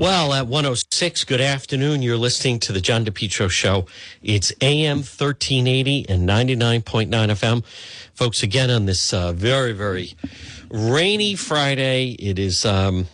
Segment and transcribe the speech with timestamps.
[0.00, 2.00] Well, at 106, good afternoon.
[2.00, 3.84] You're listening to the John DePetro Show.
[4.22, 7.62] It's AM 1380 and 99.9 FM.
[8.14, 10.14] Folks, again on this uh, very, very
[10.70, 12.12] rainy Friday.
[12.12, 13.08] It is, um,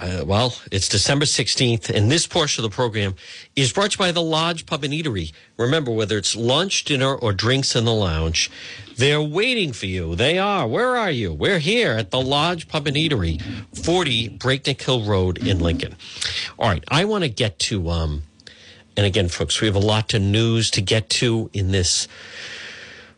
[0.00, 3.14] uh, well, it's December 16th, and this portion of the program
[3.54, 5.32] is brought to you by the Lodge Pub and Eatery.
[5.56, 8.50] Remember, whether it's lunch, dinner, or drinks in the lounge,
[8.96, 10.14] they're waiting for you.
[10.14, 10.66] They are.
[10.66, 11.32] Where are you?
[11.32, 13.40] We're here at the Lodge Pub and Eatery,
[13.76, 15.96] 40 Breakneck Hill Road in Lincoln.
[16.58, 18.22] All right, I want to get to, um,
[18.96, 22.06] and again, folks, we have a lot to news to get to in this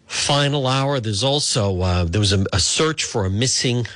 [0.06, 1.00] final hour.
[1.00, 3.86] There's also, uh, there was a, a search for a missing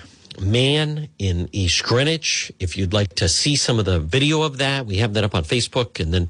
[0.41, 2.53] man in East Greenwich.
[2.59, 5.35] If you'd like to see some of the video of that, we have that up
[5.35, 6.29] on Facebook and then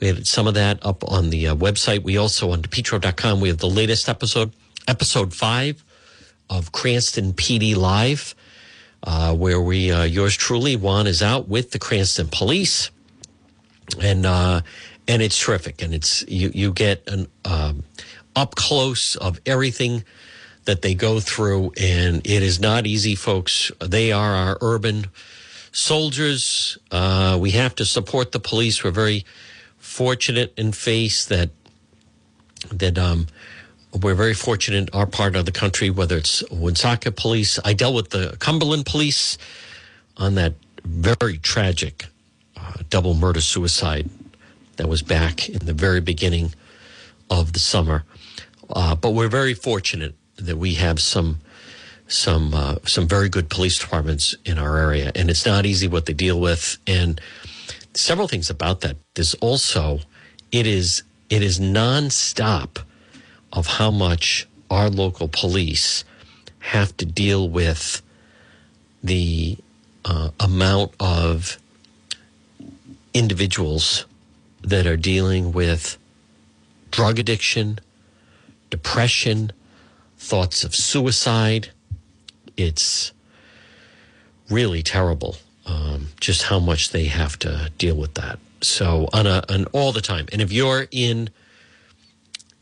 [0.00, 2.02] we have some of that up on the uh, website.
[2.02, 4.52] We also on depetro.com, we have the latest episode,
[4.88, 5.84] episode five
[6.48, 8.34] of Cranston PD Live,
[9.02, 12.90] uh, where we, uh, yours truly, Juan is out with the Cranston police
[13.98, 14.60] and, uh,
[15.08, 15.82] and it's terrific.
[15.82, 17.84] And it's, you, you get an, um,
[18.36, 20.04] up close of everything
[20.64, 21.72] that they go through.
[21.80, 23.72] And it is not easy, folks.
[23.80, 25.06] They are our urban
[25.72, 26.78] soldiers.
[26.90, 28.84] Uh, we have to support the police.
[28.84, 29.24] We're very
[29.78, 31.50] fortunate in face that,
[32.72, 33.26] that, um,
[33.92, 37.58] we're very fortunate our part of the country, whether it's Woonsocket Police.
[37.64, 39.36] I dealt with the Cumberland Police
[40.16, 42.06] on that very tragic
[42.56, 44.08] uh, double murder suicide
[44.76, 46.54] that was back in the very beginning
[47.28, 48.04] of the summer.
[48.68, 51.40] Uh, but we're very fortunate that we have some
[52.06, 56.06] some uh, some very good police departments in our area, and it's not easy what
[56.06, 56.76] they deal with.
[56.86, 57.20] And
[57.94, 58.96] several things about that.
[59.14, 60.00] There's also
[60.52, 62.78] it is it is nonstop
[63.52, 66.04] of how much our local police
[66.60, 68.02] have to deal with
[69.02, 69.56] the
[70.04, 71.58] uh, amount of
[73.14, 74.06] individuals
[74.62, 75.98] that are dealing with
[76.90, 77.78] drug addiction,
[78.68, 79.52] depression,
[80.18, 81.70] thoughts of suicide.
[82.56, 83.12] It's
[84.50, 85.36] really terrible
[85.66, 88.38] um, just how much they have to deal with that.
[88.60, 91.30] So on a on all the time, and if you're in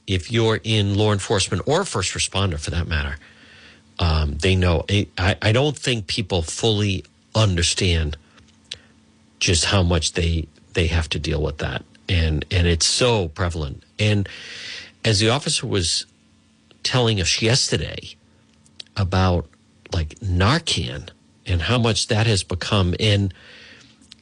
[0.09, 3.17] if you're in law enforcement or first responder for that matter,
[3.99, 4.85] um, they know.
[5.19, 7.05] I, I don't think people fully
[7.35, 8.17] understand
[9.39, 13.85] just how much they they have to deal with that, and and it's so prevalent.
[13.99, 14.29] And
[15.05, 16.07] as the officer was
[16.83, 18.15] telling us yesterday
[18.97, 19.47] about
[19.93, 21.11] like Narcan
[21.47, 23.35] and how much that has become, and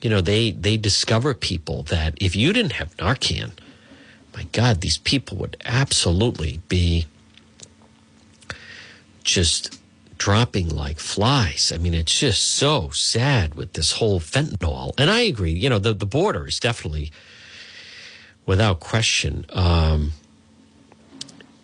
[0.03, 3.53] you know they they discover people that if you didn't have Narcan
[4.36, 7.06] my God, these people would absolutely be
[9.24, 9.80] just
[10.19, 11.72] dropping like flies.
[11.74, 14.92] I mean, it's just so sad with this whole fentanyl.
[14.98, 17.10] And I agree, you know, the, the border is definitely,
[18.44, 20.12] without question, um,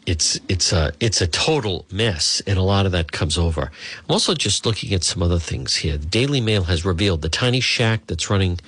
[0.04, 3.70] it's it's a it's a total mess, and a lot of that comes over.
[4.00, 5.96] I'm also just looking at some other things here.
[5.96, 8.58] The Daily Mail has revealed the tiny shack that's running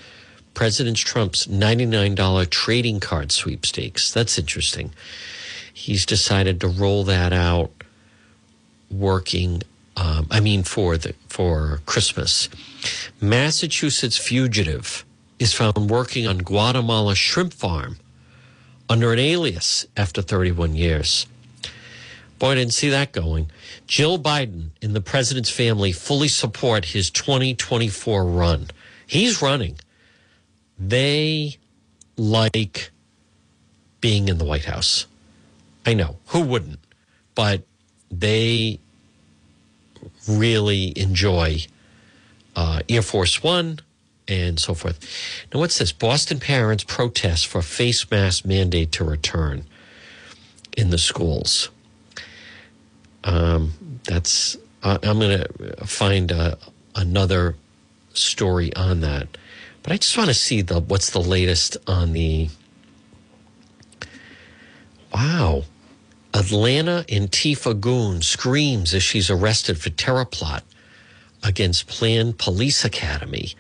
[0.54, 4.12] President Trump's $99 trading card sweepstakes.
[4.12, 4.92] That's interesting.
[5.72, 7.70] He's decided to roll that out
[8.90, 9.62] working
[9.96, 12.48] um, I mean for the for Christmas.
[13.20, 15.04] Massachusetts fugitive
[15.38, 17.96] is found working on Guatemala shrimp farm
[18.88, 21.26] under an alias after 31 years.
[22.38, 23.50] Boy, I didn't see that going.
[23.86, 28.68] Jill Biden and the president's family fully support his 2024 run.
[29.06, 29.76] He's running
[30.78, 31.56] they
[32.16, 32.90] like
[34.00, 35.06] being in the White House.
[35.86, 36.80] I know who wouldn't,
[37.34, 37.62] but
[38.10, 38.78] they
[40.28, 41.58] really enjoy
[42.56, 43.80] uh, Air Force One
[44.26, 45.00] and so forth.
[45.52, 45.92] Now, what's this?
[45.92, 49.64] Boston parents protest for face mask mandate to return
[50.76, 51.70] in the schools.
[53.22, 53.72] Um,
[54.04, 56.56] that's uh, I'm going to find uh,
[56.94, 57.56] another
[58.12, 59.28] story on that.
[59.84, 62.48] But I just want to see the what's the latest on the.
[65.12, 65.64] Wow,
[66.32, 70.64] Atlanta Antifa goon screams as she's arrested for terror plot
[71.44, 73.54] against planned police academy.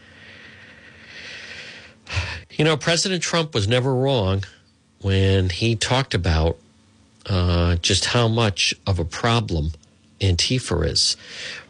[2.50, 4.44] You know, President Trump was never wrong
[5.02, 6.56] when he talked about
[7.26, 9.72] uh, just how much of a problem
[10.20, 11.16] Antifa is.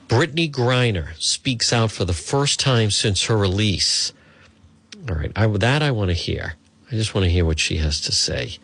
[0.08, 4.12] Brittney Griner speaks out for the first time since her release
[5.08, 5.32] all right.
[5.36, 6.54] I, that I want to hear.
[6.90, 8.58] I just want to hear what she has to say.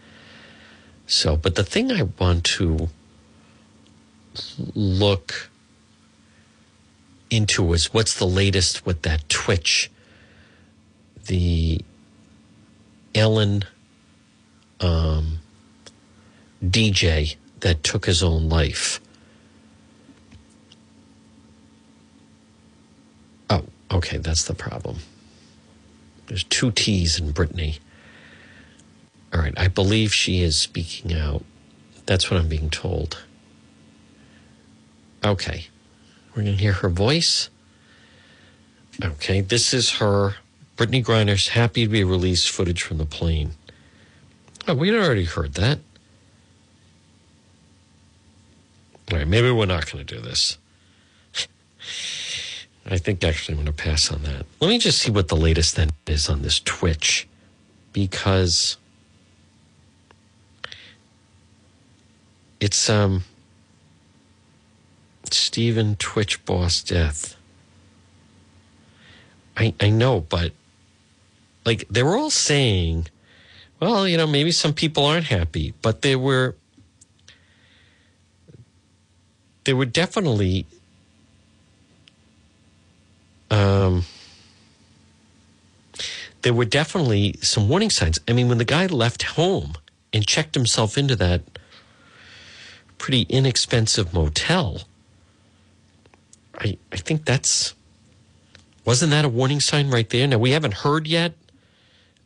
[1.07, 2.89] So, but the thing I want to
[4.75, 5.51] look
[7.31, 9.91] into is what's the latest with that Twitch,
[11.27, 11.81] the
[13.15, 13.65] Ellen
[14.81, 15.39] um,
[16.65, 19.01] DJ that took his own life.
[23.49, 24.99] Oh, okay, that's the problem.
[26.31, 27.81] There's two T's in Brittany.
[29.35, 31.45] All right, I believe she is speaking out.
[32.07, 33.25] That's what I'm being told.
[35.25, 35.67] Okay,
[36.31, 37.51] we're going to hear her voice.
[39.03, 40.37] Okay, this is her.
[40.77, 43.51] Brittney Griner's happy to be released footage from the plane.
[44.69, 45.81] Oh, we'd already heard that.
[49.11, 50.59] All right, maybe we're not going to do this.
[52.91, 54.47] I think actually I'm going to pass on that.
[54.59, 57.29] Let me just see what the latest then is on this Twitch
[57.93, 58.77] because
[62.59, 63.23] it's um
[65.31, 67.37] Stephen Twitch Boss death.
[69.57, 70.53] I I know, but
[71.65, 73.07] like they were all saying,
[73.79, 76.57] well, you know, maybe some people aren't happy, but they were
[79.63, 80.67] they were definitely
[83.51, 84.05] um,
[86.43, 88.19] there were definitely some warning signs.
[88.29, 89.75] I mean, when the guy left home
[90.13, 91.43] and checked himself into that
[92.99, 94.83] pretty inexpensive motel,
[96.59, 97.75] I I think that's
[98.85, 100.27] wasn't that a warning sign right there?
[100.27, 101.35] Now we haven't heard yet,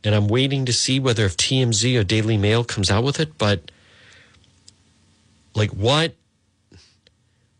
[0.03, 3.37] and I'm waiting to see whether if TMZ or Daily Mail comes out with it,
[3.39, 3.71] but
[5.55, 6.15] like what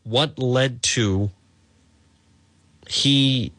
[0.05, 1.31] what led to
[2.89, 3.53] he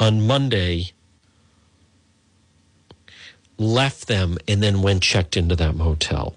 [0.00, 0.92] on Monday
[3.58, 6.34] left them and then went checked into that motel.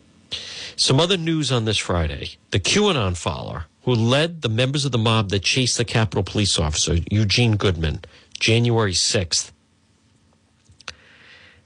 [0.76, 2.32] Some other news on this Friday.
[2.50, 6.60] The QAnon follower who led the members of the mob that chased the Capitol police
[6.60, 8.02] officer, Eugene Goodman,
[8.40, 9.52] January 6th,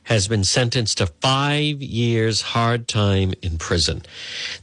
[0.04, 4.04] has been sentenced to five years hard time in prison.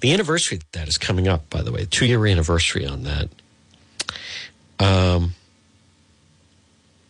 [0.00, 3.28] The anniversary of that is coming up, by the way, two year anniversary on that.
[4.78, 5.34] Um,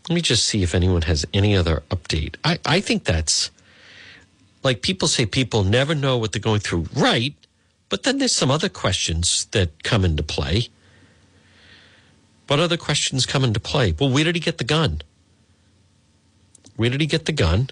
[0.08, 2.37] let me just see if anyone has any other update.
[2.44, 3.50] I, I think that's
[4.62, 6.87] like people say people never know what they're going through.
[6.94, 7.34] Right.
[7.88, 10.69] But then there's some other questions that come into play.
[12.46, 13.94] What other questions come into play?
[13.99, 15.02] Well, where did he get the gun?
[16.76, 17.70] Where did he get the gun?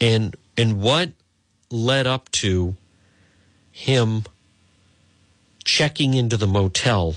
[0.00, 1.10] And and what
[1.70, 2.76] led up to
[3.72, 4.24] him
[5.64, 7.16] checking into the motel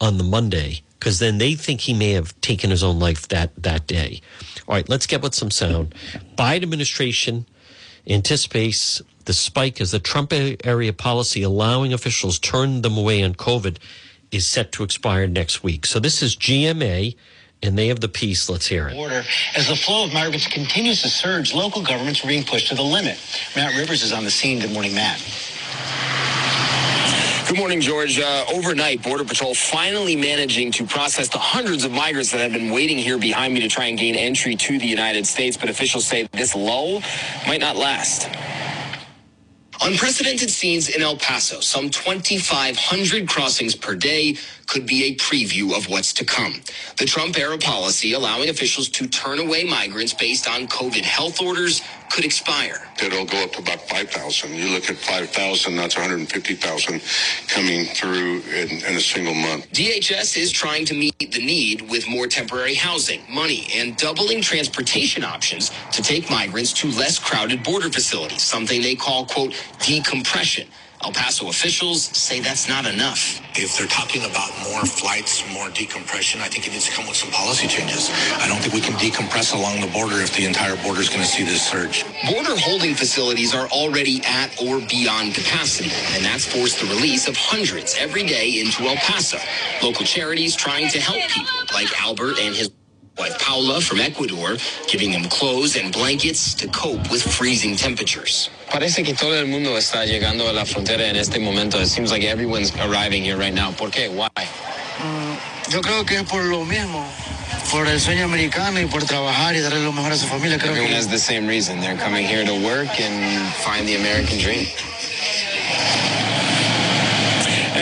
[0.00, 3.50] on the Monday because then they think he may have taken his own life that
[3.60, 4.20] that day.
[4.68, 5.96] All right, let's get with some sound.
[6.38, 7.44] Biden administration
[8.06, 13.78] anticipates the spike as the Trump area policy allowing officials turn them away on COVID
[14.30, 15.86] is set to expire next week.
[15.86, 17.16] So this is GMA
[17.64, 18.48] and they have the piece.
[18.48, 18.96] Let's hear it.
[18.96, 19.24] Order.
[19.56, 22.82] As the flow of migrants continues to surge, local governments are being pushed to the
[22.82, 23.18] limit.
[23.56, 24.60] Matt Rivers is on the scene.
[24.60, 25.20] Good morning, Matt.
[27.48, 28.18] Good morning, George.
[28.18, 32.70] Uh, overnight, Border Patrol finally managing to process the hundreds of migrants that have been
[32.70, 35.56] waiting here behind me to try and gain entry to the United States.
[35.56, 37.02] But officials say this lull
[37.46, 38.28] might not last.
[39.82, 44.36] Unprecedented scenes in El Paso, some 2,500 crossings per day,
[44.68, 46.54] could be a preview of what's to come.
[46.98, 51.82] The Trump era policy allowing officials to turn away migrants based on COVID health orders
[52.12, 52.86] could expire.
[53.02, 54.54] It'll go up to about 5,000.
[54.54, 57.00] You look at 5,000, that's 150,000
[57.48, 59.72] coming through in, in, a single month.
[59.72, 65.24] DHS is trying to meet the need with more temporary housing, money, and doubling transportation
[65.24, 70.68] options to take migrants to less crowded border facilities, something they call, quote, decompression.
[71.04, 73.40] El Paso officials say that's not enough.
[73.56, 77.16] If they're talking about more flights, more decompression, I think it needs to come with
[77.16, 78.10] some policy changes.
[78.38, 81.22] I don't think we can decompress along the border if the entire border is going
[81.22, 82.04] to see this surge.
[82.30, 87.36] Border holding facilities are already at or beyond capacity, and that's forced the release of
[87.36, 89.38] hundreds every day into El Paso.
[89.82, 92.70] Local charities trying to help people like Albert and his
[93.18, 94.56] wife Paula from Ecuador,
[94.88, 98.50] giving them clothes and blankets to cope with freezing temperatures.
[98.70, 101.80] Parece que todo el mundo está llegando a la frontera en este momento.
[101.80, 103.72] It seems like everyone's arriving here right now.
[103.72, 104.08] ¿Por qué?
[104.08, 104.28] Why?
[104.36, 105.36] Mm,
[105.70, 107.06] yo creo que es por lo mismo.
[107.70, 110.58] Por el sueño americano y por trabajar y darle lo mejor a su familia.
[110.58, 110.96] Creo Everyone que...
[110.96, 111.80] has the same reason.
[111.80, 114.66] They're coming here to work and find the American dream.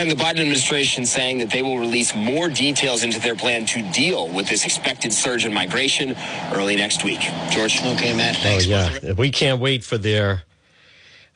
[0.01, 3.83] And the Biden administration saying that they will release more details into their plan to
[3.91, 6.15] deal with this expected surge in migration
[6.53, 7.19] early next week.
[7.51, 7.79] George?
[7.83, 8.35] Okay, Matt.
[8.39, 8.65] Oh, thanks.
[8.65, 9.11] Oh, yeah.
[9.11, 10.41] We can't wait for their,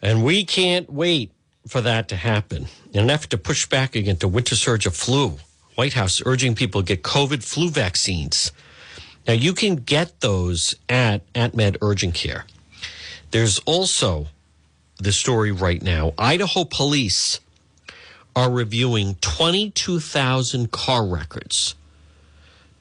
[0.02, 1.32] and we can't wait
[1.68, 2.66] for that to happen.
[2.92, 5.38] In an effort to push back against the winter surge of flu,
[5.76, 8.52] White House urging people to get COVID flu vaccines.
[9.28, 12.46] Now you can get those at at Med Urgent Care.
[13.30, 14.26] There's also
[14.98, 16.16] the story right now.
[16.18, 17.42] Idaho police
[18.36, 21.76] are reviewing 22,000 car records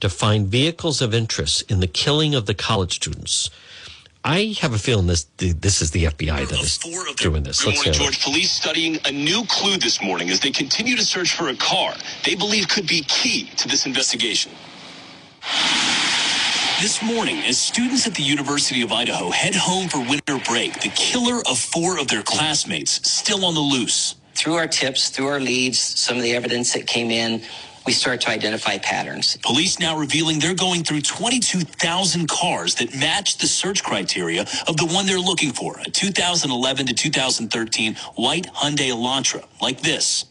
[0.01, 3.51] to find vehicles of interest in the killing of the college students.
[4.25, 6.79] I have a feeling this this is the FBI that is
[7.17, 7.63] doing this.
[7.63, 7.97] Good Let's morning, hear it.
[7.97, 8.25] George.
[8.25, 11.95] Police studying a new clue this morning as they continue to search for a car
[12.25, 14.51] they believe could be key to this investigation.
[16.81, 20.91] This morning, as students at the University of Idaho head home for winter break, the
[20.91, 24.17] killer of four of their classmates still on the loose.
[24.35, 27.43] Through our tips, through our leads, some of the evidence that came in,
[27.87, 29.37] we start to identify patterns.
[29.43, 34.87] Police now revealing they're going through 22,000 cars that match the search criteria of the
[34.87, 40.27] one they're looking for, a 2011 to 2013 white Hyundai Elantra, like this.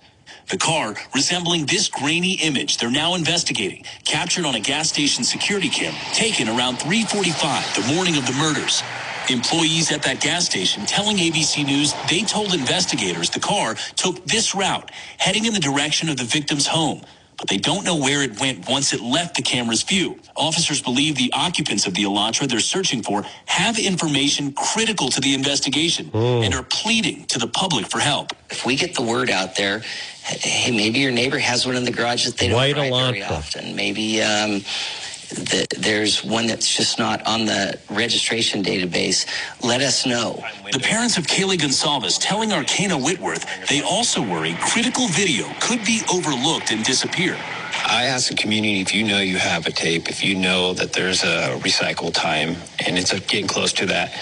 [0.50, 5.70] The car resembling this grainy image they're now investigating, captured on a gas station security
[5.70, 8.84] cam, taken around 345 the morning of the murders.
[9.30, 14.54] Employees at that gas station telling ABC News they told investigators the car took this
[14.54, 17.02] route, heading in the direction of the victim's home.
[17.38, 20.20] But they don't know where it went once it left the camera's view.
[20.36, 25.34] Officers believe the occupants of the Elantra they're searching for have information critical to the
[25.34, 28.34] investigation and are pleading to the public for help.
[28.50, 29.80] If we get the word out there,
[30.24, 33.22] hey, maybe your neighbor has one in the garage that they don't White drive very
[33.22, 33.32] Elantra.
[33.32, 33.76] often.
[33.76, 34.62] Maybe um,
[35.36, 39.28] the, there's one that's just not on the registration database.
[39.64, 40.44] Let us know.
[40.72, 46.02] The parents of Kaylee Goncalves telling Arcana Whitworth they also worry critical video could be
[46.12, 47.38] overlooked and disappear.
[47.86, 50.94] I ask the community if you know you have a tape, if you know that
[50.94, 54.14] there's a recycle time and it's getting close to that,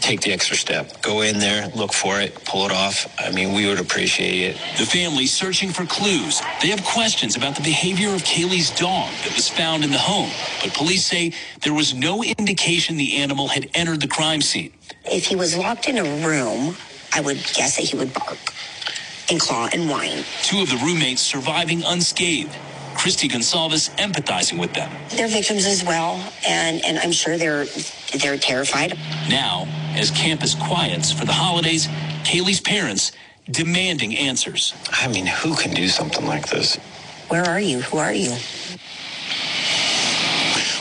[0.00, 1.00] take the extra step.
[1.02, 3.06] Go in there, look for it, pull it off.
[3.18, 4.56] I mean, we would appreciate it.
[4.78, 6.40] The family searching for clues.
[6.62, 10.30] They have questions about the behavior of Kaylee's dog that was found in the home,
[10.62, 14.72] but police say there was no indication the animal had entered the crime scene.
[15.04, 16.76] If he was locked in a room,
[17.12, 18.38] I would guess that he would bark
[19.30, 20.24] and claw and whine.
[20.42, 22.56] Two of the roommates surviving unscathed.
[23.00, 24.92] Christy Goncalves empathizing with them.
[25.08, 27.64] They're victims as well, and, and I'm sure they're
[28.18, 28.98] they're terrified.
[29.26, 31.86] Now, as campus quiets for the holidays,
[32.24, 33.12] Kaylee's parents
[33.50, 34.74] demanding answers.
[34.92, 36.76] I mean, who can do something like this?
[37.28, 37.80] Where are you?
[37.80, 38.36] Who are you?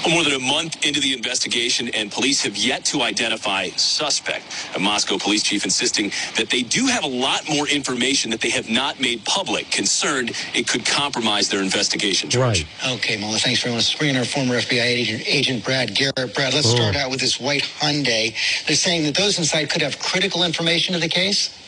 [0.06, 4.46] Well, more than a month into the investigation, and police have yet to identify suspect.
[4.75, 8.50] A Moscow police chief insisting that they do have a lot more information that they
[8.50, 12.29] have not made public, concerned it could compromise their investigation.
[12.29, 12.65] George.
[12.84, 12.96] Right.
[12.96, 13.89] Okay, Mola, thanks very much.
[13.89, 16.34] Let's bring our former FBI agent, agent Brad Garrett.
[16.34, 16.75] Brad, let's oh.
[16.75, 18.34] start out with this white Hyundai.
[18.68, 21.58] They're saying that those inside could have critical information of the case.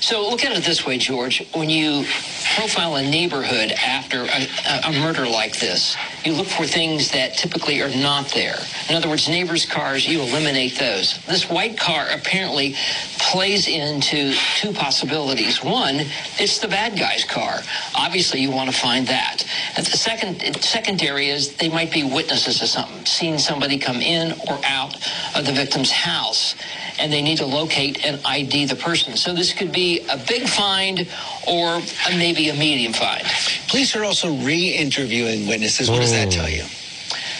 [0.00, 1.46] So look at it this way, George.
[1.54, 2.04] When you
[2.54, 7.80] profile a neighborhood after a, a, murder like this, you look for things that typically
[7.82, 8.58] are not there.
[8.88, 11.18] In other words, neighbors' cars, you eliminate those.
[11.26, 12.74] This white car apparently
[13.18, 15.62] plays into two possibilities.
[15.62, 16.00] One,
[16.38, 17.60] it's the bad guy's car.
[17.94, 19.44] Obviously, you want to find that.
[19.76, 24.32] And the second, secondary is they might be witnesses of something, seeing somebody come in
[24.48, 24.96] or out
[25.36, 26.54] of the victim's house
[26.98, 29.16] and they need to locate and ID the person.
[29.16, 31.08] So this could be a big find
[31.46, 33.24] or a, maybe a medium find.
[33.68, 35.90] Police are also re-interviewing witnesses.
[35.90, 36.40] What does that hmm.
[36.40, 36.64] tell you?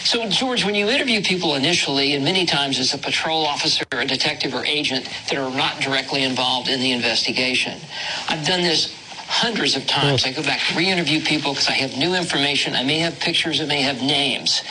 [0.04, 4.06] So, George, when you interview people initially, and many times it's a patrol officer, a
[4.06, 7.78] detective, or agent that are not directly involved in the investigation,
[8.26, 8.97] I've done this
[9.28, 10.24] hundreds of times.
[10.24, 12.74] I go back, re-interview people because I have new information.
[12.74, 14.62] I may have pictures, I may have names.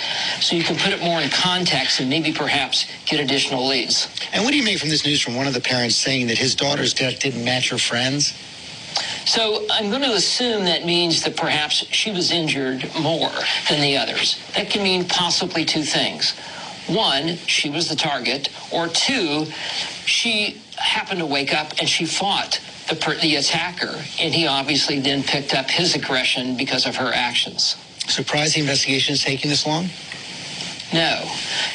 [0.42, 4.10] So you can put it more in context and maybe perhaps get additional leads.
[4.34, 6.38] And what do you make from this news from one of the parents saying that
[6.38, 8.34] his daughter's death didn't match her friend's?
[9.26, 13.32] So I'm going to assume that means that perhaps she was injured more
[13.70, 14.42] than the others.
[14.56, 16.34] That can mean possibly two things.
[16.88, 19.46] One, she was the target, or two,
[20.06, 25.24] she happened to wake up and she fought the, the attacker, and he obviously then
[25.24, 27.76] picked up his aggression because of her actions.
[28.08, 29.90] Surprised the investigation is taking this long?
[30.94, 31.30] No.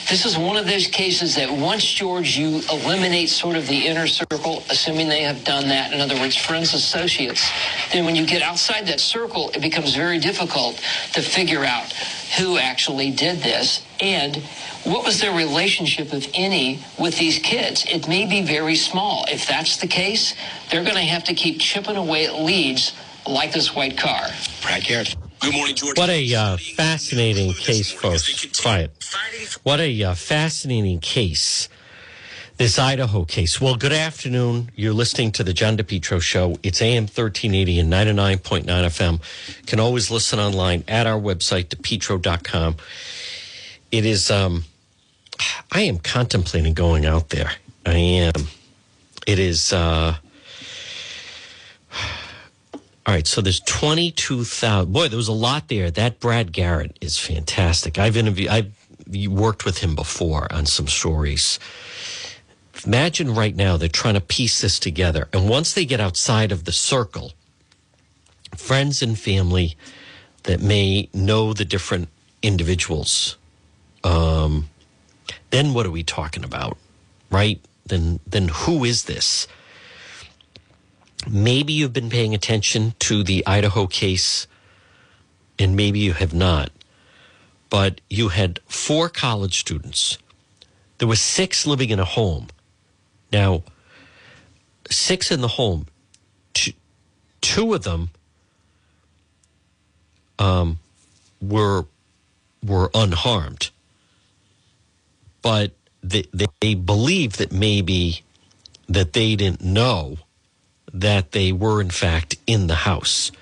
[0.08, 4.06] This is one of those cases that once, George, you eliminate sort of the inner
[4.06, 7.46] circle, assuming they have done that, in other words, friends, associates,
[7.92, 10.76] then when you get outside that circle, it becomes very difficult
[11.12, 11.92] to figure out
[12.38, 14.36] who actually did this and
[14.84, 17.84] what was their relationship, if any, with these kids.
[17.86, 19.24] It may be very small.
[19.28, 20.34] If that's the case,
[20.70, 22.92] they're going to have to keep chipping away at leads
[23.26, 24.28] like this white car.
[24.62, 25.14] Brad Garrett.
[25.42, 25.98] Good morning, George.
[25.98, 28.62] What a uh, fascinating case, folks.
[28.62, 28.92] Quiet.
[29.64, 31.68] What a uh, fascinating case.
[32.58, 33.60] This Idaho case.
[33.60, 34.70] Well, good afternoon.
[34.76, 36.58] You're listening to the John DePetro Show.
[36.62, 39.66] It's AM 1380 and 99.9 FM.
[39.66, 42.76] Can always listen online at our website, depetro.com.
[43.90, 44.30] it is.
[44.30, 44.64] Um,
[45.72, 47.50] I am contemplating going out there.
[47.84, 48.46] I am.
[49.26, 49.72] It is.
[49.72, 50.16] Uh,
[53.04, 54.92] all right, so there's 22,000.
[54.92, 55.90] Boy, there was a lot there.
[55.90, 57.98] That Brad Garrett is fantastic.
[57.98, 58.72] I've interviewed, I've
[59.28, 61.58] worked with him before on some stories.
[62.86, 65.28] Imagine right now they're trying to piece this together.
[65.32, 67.32] And once they get outside of the circle,
[68.56, 69.76] friends and family
[70.44, 72.08] that may know the different
[72.40, 73.36] individuals,
[74.04, 74.68] um,
[75.50, 76.76] then what are we talking about,
[77.30, 77.60] right?
[77.84, 79.48] Then, then who is this?
[81.28, 84.46] Maybe you've been paying attention to the Idaho case,
[85.58, 86.70] and maybe you have not.
[87.70, 90.18] But you had four college students.
[90.98, 92.48] There were six living in a home.
[93.32, 93.62] Now,
[94.90, 95.86] six in the home.
[96.52, 96.72] Two,
[97.40, 98.10] two of them
[100.38, 100.78] um,
[101.40, 101.86] were
[102.64, 103.70] were unharmed,
[105.40, 106.24] but they,
[106.60, 108.22] they believe that maybe
[108.88, 110.18] that they didn't know
[110.92, 113.32] that they were, in fact, in the house.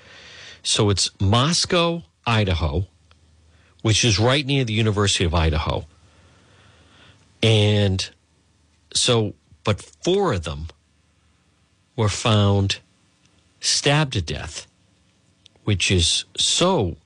[0.63, 2.87] So it's Moscow, Idaho,
[3.81, 5.85] which is right near the University of Idaho.
[7.43, 8.09] And
[8.93, 10.67] so, but four of them
[11.95, 12.79] were found
[13.59, 14.67] stabbed to death,
[15.63, 16.97] which is so,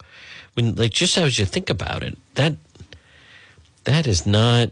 [0.54, 2.56] when, like, just as you think about it, that,
[3.86, 4.72] that is not,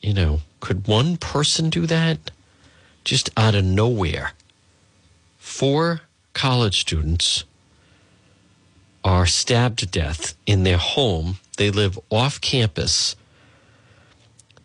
[0.00, 2.30] you know, could one person do that
[3.04, 4.32] just out of nowhere?
[5.54, 6.00] Four
[6.32, 7.44] college students
[9.04, 11.36] are stabbed to death in their home.
[11.58, 13.14] They live off campus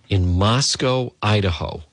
[0.10, 1.84] in Moscow, Idaho.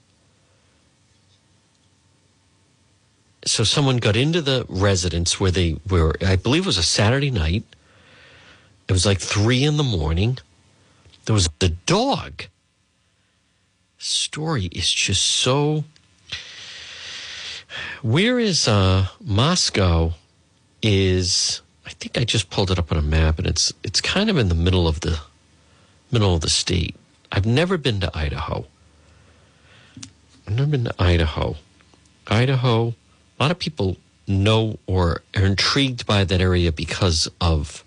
[3.45, 7.31] So someone got into the residence where they were, I believe it was a Saturday
[7.31, 7.65] night.
[8.89, 10.39] It was like three in the morning.
[11.27, 12.45] There was the dog.
[13.99, 15.85] Story is just so
[18.03, 20.13] where is uh, Moscow?
[20.83, 24.31] Is I think I just pulled it up on a map, and it's it's kind
[24.31, 25.21] of in the middle of the
[26.11, 26.95] middle of the state.
[27.33, 28.67] I've never been to Idaho.
[30.47, 31.57] I've never been to Idaho.
[32.29, 32.95] Idaho.
[33.39, 37.85] A lot of people know or are intrigued by that area because of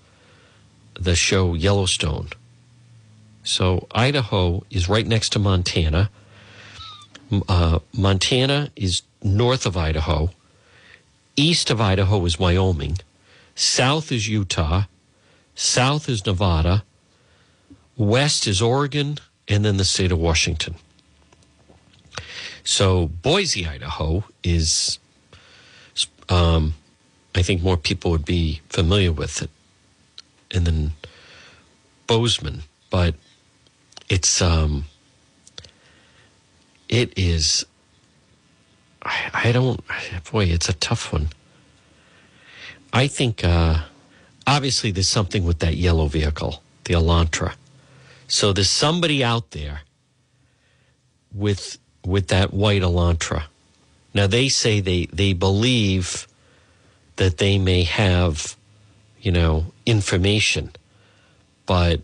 [0.93, 2.29] the show Yellowstone.
[3.43, 6.09] So Idaho is right next to Montana.
[7.47, 10.31] Uh, Montana is north of Idaho.
[11.35, 12.97] East of Idaho is Wyoming.
[13.55, 14.83] South is Utah.
[15.55, 16.83] South is Nevada.
[17.97, 19.17] West is Oregon.
[19.47, 20.75] And then the state of Washington.
[22.63, 24.99] So Boise, Idaho is,
[26.29, 26.75] um,
[27.35, 29.49] I think more people would be familiar with it.
[30.51, 30.91] And then
[32.07, 32.63] Bozeman.
[32.89, 33.15] But
[34.07, 34.85] it's, um,
[36.89, 37.65] it is
[39.01, 39.81] I, I don't,
[40.31, 41.29] boy, it's a tough one.
[42.91, 43.83] I think uh,
[44.45, 47.53] obviously there's something with that yellow vehicle, the Elantra.
[48.27, 49.81] So there's somebody out there
[51.33, 53.43] with with that white Elantra.
[54.13, 56.27] Now they say they they believe
[57.17, 58.55] that they may have,
[59.21, 60.71] you know, information,
[61.65, 62.01] but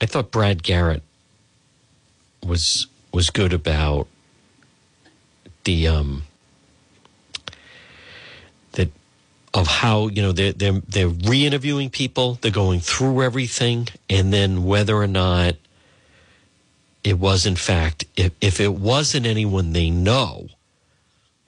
[0.00, 1.02] I thought Brad Garrett
[2.42, 4.08] was was good about
[5.62, 6.24] the um,
[8.72, 8.90] that
[9.54, 14.64] of how you know they're they're they're re-interviewing people, they're going through everything, and then
[14.64, 15.54] whether or not
[17.04, 20.48] it was in fact if if it wasn't anyone they know,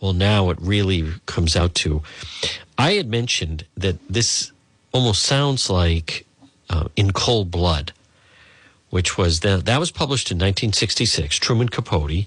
[0.01, 2.03] well now it really comes out to.
[2.79, 4.53] I had mentioned that this
[4.93, 6.27] almost sounds like
[6.71, 7.93] uh, in cold blood,
[8.91, 11.37] which was that that was published in 1966.
[11.37, 12.27] Truman Capote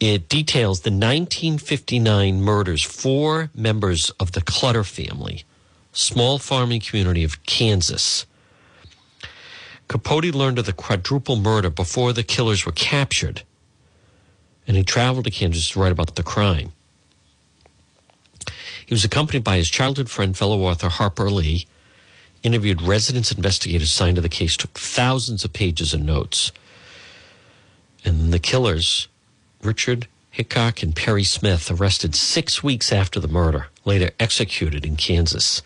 [0.00, 5.44] it details the 1959 murders, four members of the Clutter family,
[5.92, 8.26] small farming community of Kansas.
[9.88, 13.44] Capote learned of the quadruple murder before the killers were captured,
[14.66, 16.72] and he traveled to Kansas to write about the crime.
[18.84, 21.66] He was accompanied by his childhood friend, fellow author Harper Lee,
[22.44, 26.52] interviewed residents, investigators assigned to the case, took thousands of pages of notes.
[28.04, 29.08] And the killers
[29.64, 35.62] Richard Hickok and Perry Smith, arrested six weeks after the murder, later executed in Kansas.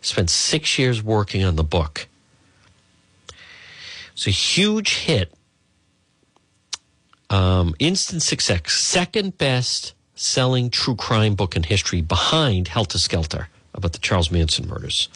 [0.00, 2.06] Spent six years working on the book.
[4.12, 5.32] It's a huge hit.
[7.30, 13.92] Um, instant success, second best selling true crime book in history behind Helter Skelter about
[13.92, 15.08] the Charles Manson murders.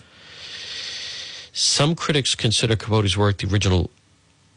[1.53, 3.91] Some critics consider Capote's work the original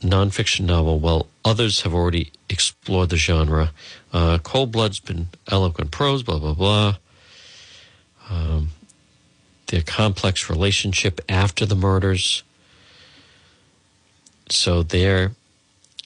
[0.01, 3.71] nonfiction novel, while others have already explored the genre.
[4.13, 6.95] Uh, Cold Blood's been eloquent prose, blah, blah, blah.
[8.29, 8.69] Um,
[9.67, 12.43] their complex relationship after the murders.
[14.49, 15.31] So they're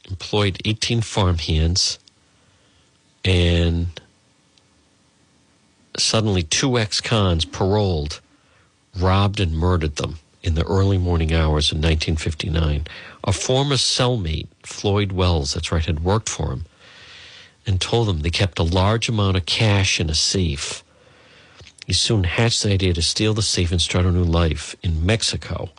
[0.10, 2.00] employed 18 farmhands
[3.24, 3.88] and
[5.98, 8.22] suddenly two ex-cons paroled
[8.98, 12.88] robbed and murdered them in the early morning hours in 1959.
[13.24, 16.66] A former cellmate, Floyd Wells, that's right, had worked for him
[17.66, 20.84] and told them they kept a large amount of cash in a safe.
[21.86, 25.06] He soon hatched the idea to steal the safe and start a new life in
[25.06, 25.70] Mexico.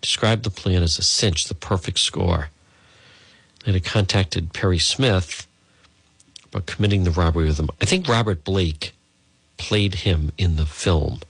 [0.00, 2.50] Described the plan as a cinch, the perfect score.
[3.64, 5.46] They had contacted Perry Smith
[6.44, 7.70] about committing the robbery with him.
[7.80, 8.94] I think Robert Blake
[9.56, 11.20] played him in the film.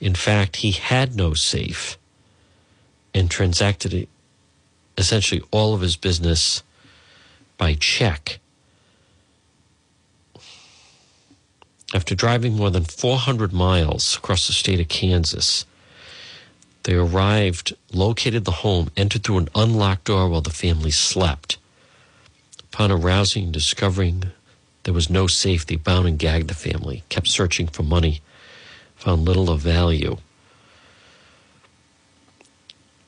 [0.00, 1.98] In fact, he had no safe
[3.14, 4.08] and transacted
[4.96, 6.62] essentially all of his business
[7.56, 8.38] by check.
[11.94, 15.64] After driving more than 400 miles across the state of Kansas,
[16.84, 21.58] they arrived, located the home, entered through an unlocked door while the family slept.
[22.72, 24.24] Upon arousing and discovering
[24.84, 28.20] there was no safe, they bound and gagged the family, kept searching for money
[28.98, 30.16] found little of value.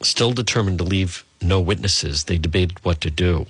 [0.02, 3.46] Still determined to leave no witnesses, they debated what to do.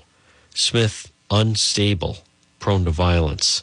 [0.55, 2.19] Smith, unstable,
[2.59, 3.63] prone to violence,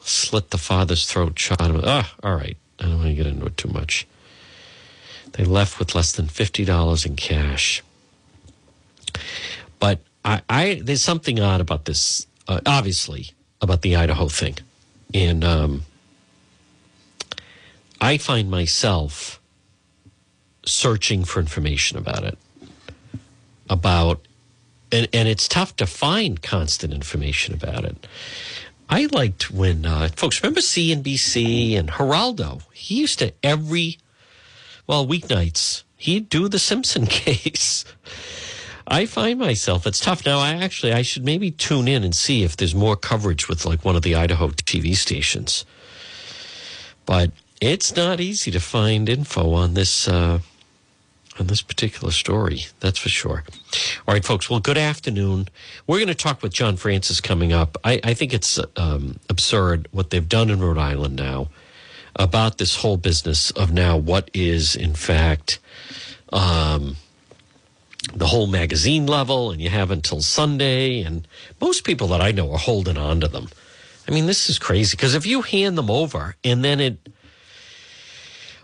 [0.00, 1.80] slit the father's throat, shot him.
[1.84, 2.56] Ah, all right.
[2.80, 4.06] I don't want to get into it too much.
[5.32, 7.82] They left with less than $50 in cash.
[9.78, 14.58] But I, I there's something odd about this, uh, obviously, about the Idaho thing.
[15.14, 15.82] And um,
[18.02, 19.40] I find myself
[20.66, 22.36] searching for information about it.
[23.70, 24.20] About,
[24.90, 28.04] and, and it's tough to find constant information about it.
[28.88, 32.62] I liked when uh, folks remember CNBC and Geraldo.
[32.72, 33.98] He used to every,
[34.88, 37.84] well, weeknights, he'd do the Simpson case.
[38.84, 40.26] I find myself, it's tough.
[40.26, 43.64] Now, I actually, I should maybe tune in and see if there's more coverage with
[43.64, 45.64] like one of the Idaho TV stations.
[47.06, 47.30] But
[47.62, 50.40] it's not easy to find info on this uh,
[51.38, 52.66] on this particular story.
[52.80, 53.44] That's for sure.
[54.06, 54.50] All right, folks.
[54.50, 55.48] Well, good afternoon.
[55.86, 57.78] We're going to talk with John Francis coming up.
[57.84, 61.48] I, I think it's um, absurd what they've done in Rhode Island now
[62.16, 65.60] about this whole business of now what is in fact
[66.32, 66.96] um,
[68.12, 71.28] the whole magazine level, and you have until Sunday, and
[71.60, 73.48] most people that I know are holding on to them.
[74.08, 76.98] I mean, this is crazy because if you hand them over and then it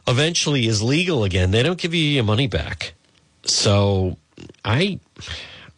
[0.08, 2.94] eventually is legal again, they don't give you your money back.
[3.44, 4.16] So
[4.64, 4.98] I,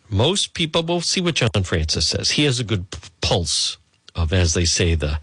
[0.09, 2.31] most people will see what John Francis says.
[2.31, 2.87] He has a good
[3.21, 3.77] pulse
[4.14, 5.21] of, as they say, the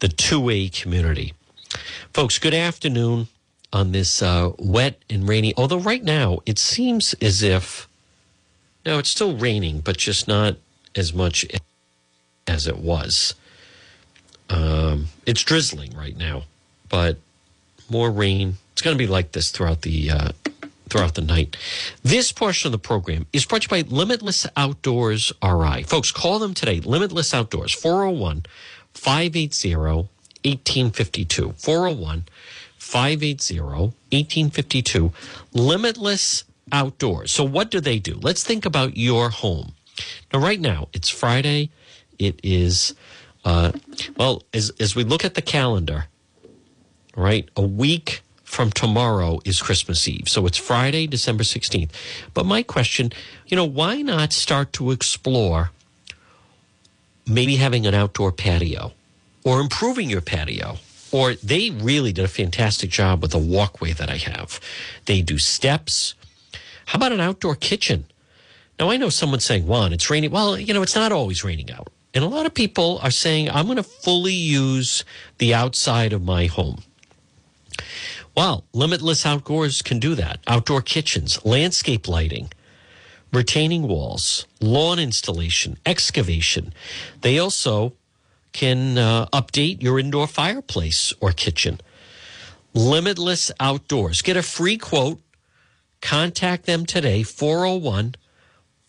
[0.00, 1.32] the two A community.
[2.12, 3.28] Folks, good afternoon
[3.72, 5.54] on this uh, wet and rainy.
[5.56, 7.88] Although right now it seems as if
[8.84, 10.56] no, it's still raining, but just not
[10.96, 11.46] as much
[12.48, 13.34] as it was.
[14.50, 16.42] Um, it's drizzling right now,
[16.88, 17.18] but
[17.90, 18.56] more rain.
[18.72, 20.32] It's going to be like this throughout the uh,
[20.92, 21.56] throughout the night.
[22.02, 25.82] This portion of the program is brought to you by Limitless Outdoors RI.
[25.84, 26.80] Folks, call them today.
[26.80, 28.44] Limitless Outdoors 401
[28.92, 29.74] 580
[30.44, 31.54] 1852.
[31.56, 32.24] 401
[32.76, 35.12] 580 1852.
[35.52, 37.32] Limitless Outdoors.
[37.32, 38.18] So, what do they do?
[38.20, 39.72] Let's think about your home.
[40.32, 41.70] Now, right now, it's Friday.
[42.18, 42.94] It is,
[43.44, 43.72] uh,
[44.16, 46.06] well, as, as we look at the calendar,
[47.16, 47.48] right?
[47.56, 50.28] A week from tomorrow is Christmas Eve.
[50.28, 51.90] So it's Friday, December 16th.
[52.34, 53.12] But my question,
[53.46, 55.70] you know, why not start to explore
[57.26, 58.92] maybe having an outdoor patio
[59.44, 60.76] or improving your patio?
[61.12, 64.60] Or they really did a fantastic job with the walkway that I have.
[65.06, 66.14] They do steps.
[66.86, 68.06] How about an outdoor kitchen?
[68.78, 70.30] Now, I know someone's saying, Juan, it's raining.
[70.30, 71.88] Well, you know, it's not always raining out.
[72.14, 75.04] And a lot of people are saying, I'm going to fully use
[75.38, 76.82] the outside of my home.
[78.34, 80.40] Well, Limitless Outdoors can do that.
[80.46, 82.50] Outdoor kitchens, landscape lighting,
[83.32, 86.72] retaining walls, lawn installation, excavation.
[87.20, 87.92] They also
[88.52, 91.80] can uh, update your indoor fireplace or kitchen.
[92.74, 94.22] Limitless Outdoors.
[94.22, 95.20] Get a free quote.
[96.00, 98.16] Contact them today, 401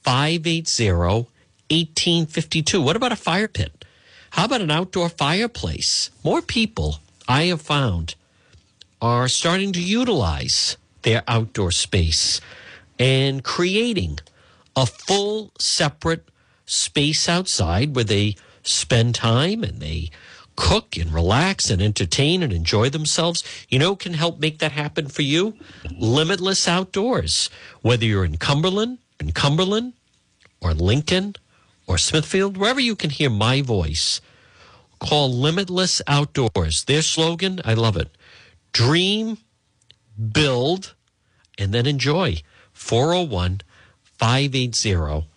[0.04, 1.28] 580
[1.70, 2.82] 1852.
[2.82, 3.86] What about a fire pit?
[4.32, 6.10] How about an outdoor fireplace?
[6.24, 8.16] More people I have found
[9.04, 12.40] are starting to utilize their outdoor space
[12.98, 14.18] and creating
[14.78, 16.30] a full separate
[16.66, 20.10] space outside where they spend time and they
[20.56, 23.44] cook and relax and entertain and enjoy themselves.
[23.68, 25.58] You know, can help make that happen for you.
[26.00, 27.50] Limitless Outdoors,
[27.82, 29.92] whether you're in Cumberland, in Cumberland,
[30.62, 31.36] or Lincoln,
[31.88, 34.22] or Smithfield, wherever you can hear my voice.
[35.00, 36.86] Call Limitless Outdoors.
[36.86, 38.16] Their slogan, I love it.
[38.74, 39.38] Dream,
[40.32, 40.96] build,
[41.58, 42.42] and then enjoy.
[42.74, 43.62] 401
[44.02, 45.28] 580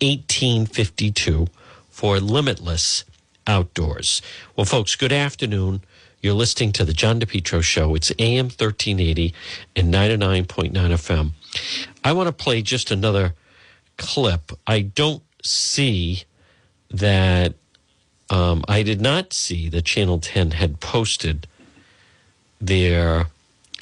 [0.00, 1.46] 1852
[1.88, 3.04] for Limitless
[3.46, 4.22] Outdoors.
[4.56, 5.82] Well, folks, good afternoon.
[6.22, 7.94] You're listening to the John DePetro Show.
[7.94, 9.34] It's AM 1380
[9.76, 11.32] and 99.9 FM.
[12.04, 13.34] I want to play just another
[13.96, 14.52] clip.
[14.66, 16.24] I don't see
[16.90, 17.54] that,
[18.28, 21.46] um, I did not see that Channel 10 had posted
[22.60, 23.26] their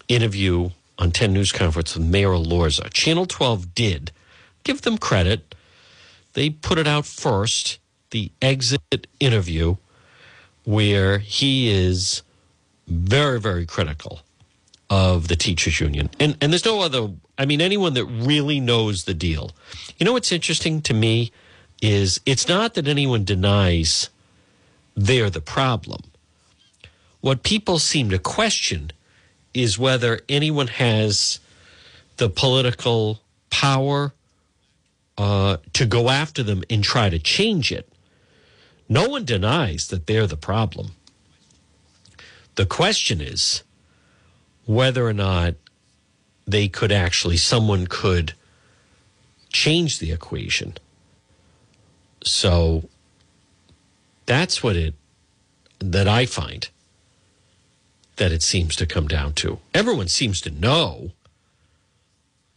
[0.09, 2.93] interview on 10 News Conference with Mayor Elorza.
[2.93, 4.12] Channel 12 did.
[4.64, 5.55] Give them credit.
[6.35, 7.79] They put it out first,
[8.11, 9.77] the exit interview,
[10.64, 12.23] where he is
[12.87, 14.21] very, very critical
[14.91, 16.11] of the teachers union.
[16.19, 19.51] And and there's no other I mean anyone that really knows the deal.
[19.99, 21.33] You know what's interesting to me
[21.83, 24.11] is it's not that anyone denies
[24.97, 26.01] they're the problem.
[27.21, 28.93] What people seem to question
[29.53, 31.41] is whether anyone has
[32.17, 34.13] the political power
[35.17, 37.89] uh, to go after them and try to change it.
[38.89, 40.93] No one denies that they're the problem.
[42.55, 43.63] The question is
[44.67, 45.55] whether or not
[46.47, 48.35] they could actually, someone could
[49.51, 50.75] change the equation.
[52.23, 52.89] So
[54.27, 54.95] that's what it,
[55.79, 56.69] that I find
[58.19, 59.59] that it seems to come down to.
[59.73, 61.13] Everyone seems to know,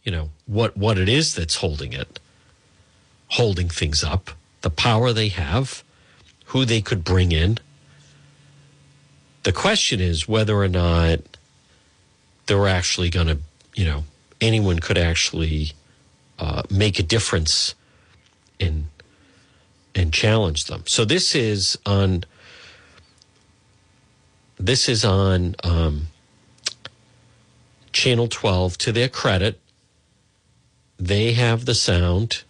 [0.04, 2.20] you know, what, what it is that's holding it,
[3.28, 5.82] holding things up, the power they have,
[6.46, 7.58] who they could bring in.
[9.44, 11.20] The question is whether or not
[12.46, 13.38] they're actually going to,
[13.74, 14.04] you know,
[14.40, 15.72] anyone could actually
[16.38, 17.74] uh, make a difference
[18.58, 18.88] in
[19.94, 20.82] and challenge them.
[20.86, 22.24] So this is on.
[24.64, 26.06] This is on um,
[27.92, 28.78] Channel 12.
[28.78, 29.58] To their credit,
[31.00, 32.44] they have the sound,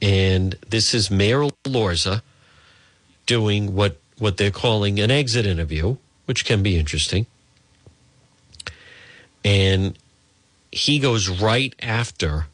[0.00, 2.22] and this is Mayor Elorza
[3.26, 5.96] doing what what they're calling an exit interview,
[6.26, 7.26] which can be interesting.
[9.44, 9.98] And
[10.70, 12.46] he goes right after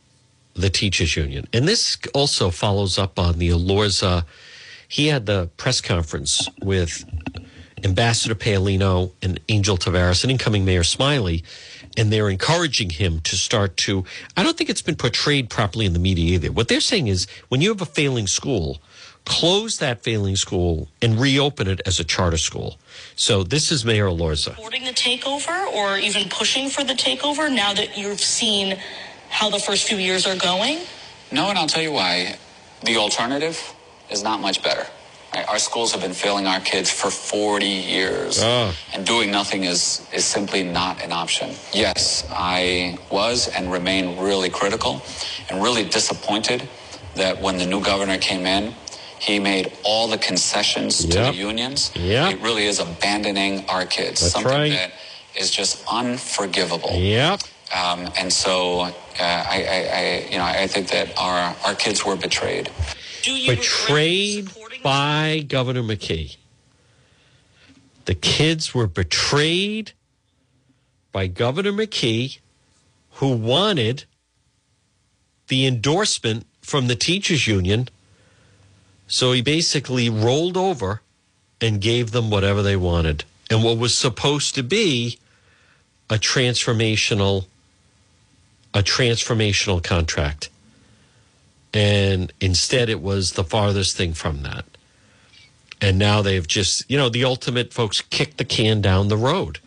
[0.55, 1.47] the teachers union.
[1.53, 4.25] And this also follows up on the Elorza.
[4.89, 7.05] He had the press conference with
[7.87, 11.45] Ambassador Paolino and Angel Tavares and incoming Mayor Smiley,
[11.97, 14.05] and they're encouraging him to start to.
[14.37, 16.51] I don't think it's been portrayed properly in the media either.
[16.51, 18.81] What they're saying is when you have a failing school,
[19.25, 22.79] close that failing school and reopen it as a charter school.
[23.15, 24.57] So this is Mayor Elorza.
[24.57, 28.79] Supporting the takeover or even pushing for the takeover now that you've seen
[29.29, 30.81] how the first few years are going?
[31.31, 32.37] No, and I'll tell you why.
[32.85, 33.75] The alternative
[34.11, 34.87] is not much better.
[35.35, 35.49] Right?
[35.49, 38.73] Our schools have been failing our kids for 40 years, Ah.
[38.95, 41.55] and doing nothing is, is simply not an option.
[41.73, 45.03] Yes, I was and remain really critical
[45.49, 46.69] and really disappointed
[47.17, 48.75] that when the new governor came in,
[49.19, 51.91] he made all the concessions to the unions.
[51.95, 52.33] Yep.
[52.35, 54.21] It really is abandoning our kids.
[54.21, 54.71] That's something right.
[54.71, 54.93] that
[55.35, 56.93] is just unforgivable.
[56.93, 57.41] Yep.
[57.75, 62.05] Um, and so uh, I, I, I, you know, I think that our our kids
[62.05, 62.71] were betrayed.
[63.25, 64.49] betrayed
[64.83, 66.37] by Governor McKee.
[68.05, 69.93] The kids were betrayed
[71.13, 72.39] by Governor McKee,
[73.13, 74.05] who wanted
[75.49, 77.89] the endorsement from the teachers union.
[79.07, 81.03] So he basically rolled over
[81.61, 83.25] and gave them whatever they wanted.
[83.51, 85.19] And what was supposed to be
[86.11, 87.47] a transformational
[88.75, 90.51] a transformational contract.
[91.77, 94.65] And instead, it was the farthest thing from that.
[95.83, 99.59] And now they've just, you know, the ultimate folks kicked the can down the road.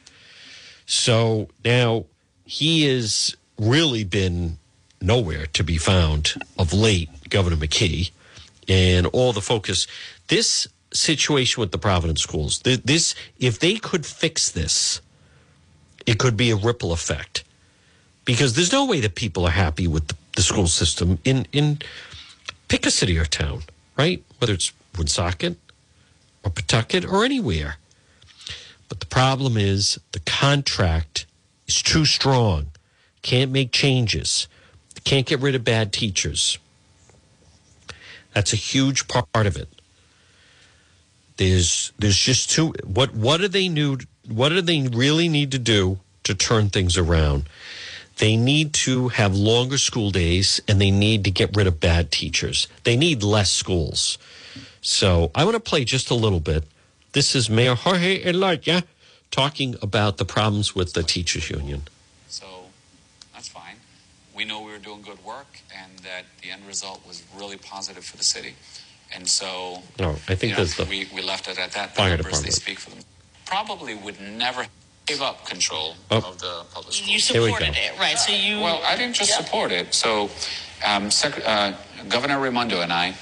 [0.87, 2.05] So now
[2.45, 4.57] he has really been
[4.99, 8.09] nowhere to be found of late, Governor McKee,
[8.67, 9.85] and all the focus.
[10.29, 14.99] This situation with the Providence schools, this, if they could fix this,
[16.07, 17.43] it could be a ripple effect
[18.25, 21.79] because there's no way that people are happy with the, the school system in in
[22.67, 23.63] pick a city or town,
[23.97, 24.23] right?
[24.39, 25.57] Whether it's Woonsocket
[26.43, 27.77] or Pawtucket or anywhere.
[28.87, 31.25] But the problem is the contract
[31.67, 32.71] is too strong.
[33.21, 34.47] Can't make changes.
[35.03, 36.57] Can't get rid of bad teachers.
[38.33, 39.69] That's a huge part of it.
[41.37, 45.59] There's there's just too what what do they need what do they really need to
[45.59, 47.47] do to turn things around?
[48.19, 52.11] They need to have longer school days and they need to get rid of bad
[52.11, 52.67] teachers.
[52.83, 54.17] They need less schools.
[54.81, 56.65] So I want to play just a little bit.
[57.13, 58.83] This is Mayor Jorge Elorza
[59.31, 61.83] talking about the problems with the teachers union.
[62.27, 62.45] So
[63.33, 63.77] that's fine.
[64.35, 68.03] We know we were doing good work and that the end result was really positive
[68.03, 68.53] for the city.
[69.15, 71.91] And so No, I think you know, that's the we, we left it at that.
[71.91, 72.53] The fire numbers, they department.
[72.53, 72.99] speak for them.
[73.45, 74.67] Probably would never
[75.09, 76.17] give up control Oh.
[76.17, 77.09] of the public schools.
[77.09, 78.17] You supported it, right?
[78.17, 78.59] So you.
[78.59, 79.93] Well, I didn't just support it.
[79.93, 80.29] So,
[80.85, 81.73] um, Sec- uh,
[82.07, 83.15] Governor Raimondo and I,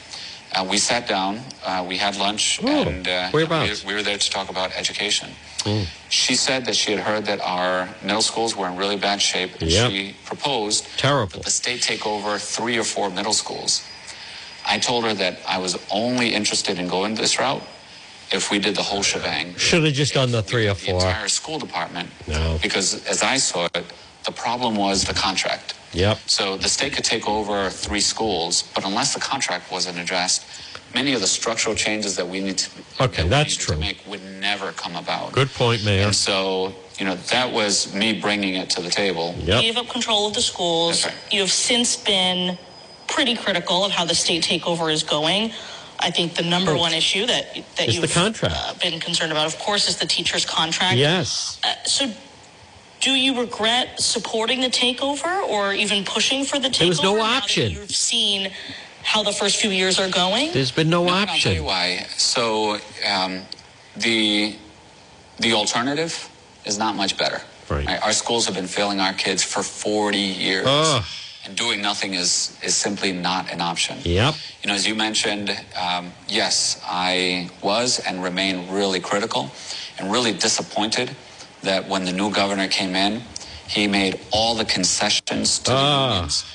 [0.54, 3.45] uh, we sat down, uh, we had lunch, Oh, and uh, we,
[3.88, 5.30] we were there to talk about education.
[5.63, 5.86] Mm.
[6.10, 9.52] She said that she had heard that our middle schools were in really bad shape,
[9.62, 9.89] and Yep.
[9.91, 11.32] she proposed Terrible.
[11.39, 13.82] that the state take over three or four middle schools.
[14.65, 17.63] I told her that I was only interested in going this route
[18.32, 20.96] if we did the whole shebang Should have just done the three or four.
[20.96, 21.10] the four.
[21.10, 22.10] entire school department.
[22.28, 22.58] No.
[22.62, 23.86] Because as I saw it,
[24.26, 25.76] the problem was the contract.
[25.94, 26.18] Yep.
[26.26, 30.46] So the state could take over three schools, but unless the contract wasn't addressed,
[30.94, 33.76] many of the structural changes that we need to Okay, that that's true.
[33.76, 35.32] to make would never come about.
[35.32, 36.08] Good point, Mayor.
[36.08, 39.34] And so, you know, that was me bringing it to the table.
[39.40, 41.04] You gave up control of the schools.
[41.04, 41.34] That's right.
[41.34, 42.58] You have since been
[43.08, 45.54] pretty critical of how the state takeover is going.
[46.00, 48.54] I think the number one issue that that It's you've the contract.
[48.56, 50.98] Uh, been concerned about, of course, is the teacher's contract.
[50.98, 51.60] Yes.
[51.64, 52.12] Uh, so,
[53.02, 56.80] do you regret supporting the takeover or even pushing for the takeover?
[56.80, 57.72] There was no option.
[57.72, 58.52] You've seen
[59.04, 60.52] how the first few years are going.
[60.52, 61.66] There's been no And I'll tell you option.
[61.66, 62.06] why.
[62.18, 63.42] So um,
[63.96, 64.56] the
[65.40, 66.30] the alternative
[66.66, 67.42] is not much better.
[67.70, 68.02] Right.
[68.02, 70.66] Our schools have been failing our kids for 40 years.
[70.68, 71.04] Ugh.
[71.56, 73.98] Doing nothing is, is simply not an option.
[74.04, 74.36] Yep.
[74.64, 79.50] You know, as you mentioned, um, yes, I was and remain really critical
[79.98, 81.12] and really disappointed
[81.64, 83.22] that when the new governor came in,
[83.68, 86.10] he made all the concessions to Ah.
[86.10, 86.46] the unions.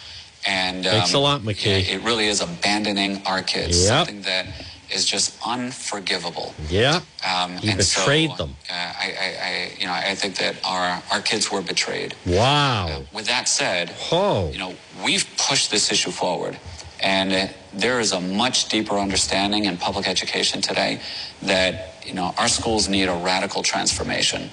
[0.46, 1.80] And um, Thanks a lot, McKee.
[1.80, 3.84] It, it really is abandoning our kids.
[3.84, 4.06] Yep.
[4.06, 4.46] Something that
[4.94, 6.54] is just unforgivable.
[6.68, 8.56] Yeah, Um, betrayed so, them.
[8.70, 12.14] Uh, I, I, I, you know, I think that our our kids were betrayed.
[12.26, 13.02] Wow.
[13.12, 14.50] With that said, Oh.
[14.52, 14.74] you know,
[15.04, 16.58] we've pushed this issue forward,
[17.00, 21.00] and uh, there is a much deeper understanding in public education today
[21.42, 21.72] that
[22.06, 24.50] you know our schools need a radical transformation.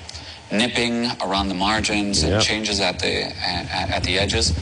[0.51, 2.41] Nipping around the margins and Yep.
[2.41, 4.53] changes at the at, at the edges,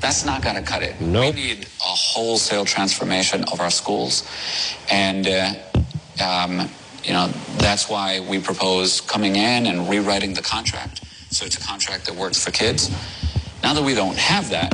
[0.00, 0.98] that's not going to cut it.
[1.00, 1.34] Nope.
[1.34, 4.24] We need a wholesale transformation of our schools,
[4.90, 5.54] and uh,
[6.22, 6.68] um,
[7.04, 7.28] you know
[7.58, 12.14] that's why we propose coming in and rewriting the contract so it's a contract that
[12.14, 12.88] works for kids.
[13.62, 14.72] Now that we don't have that,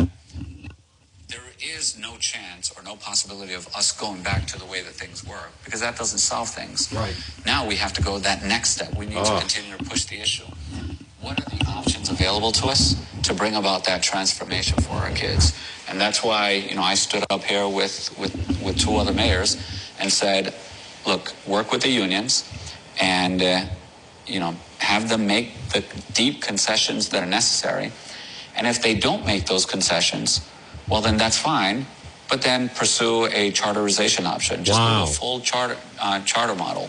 [1.62, 5.25] is no chance or no possibility of us going back to the way that things
[5.27, 6.92] were because that doesn't solve things.
[6.92, 7.14] Right.
[7.46, 8.94] Now we have to go that next step.
[8.96, 9.25] We need Oh.
[9.35, 10.44] to continue to push the issue.
[11.20, 12.94] What are the options available to us
[13.25, 15.53] to bring about that transformation for our kids?
[15.88, 19.57] And that's why, you know, I stood up here with, with, with two other mayors
[19.99, 20.55] and said,
[21.07, 22.49] look, work with the unions
[23.01, 23.64] and, uh,
[24.27, 27.92] you know, have them make the deep concessions that are necessary.
[28.57, 30.40] And if they don't make those concessions,
[30.90, 31.87] well, then that's fine.
[32.29, 34.62] But then pursue a charterization option.
[34.64, 35.05] Just Wow.
[35.05, 36.88] go a full charter uh, charter model.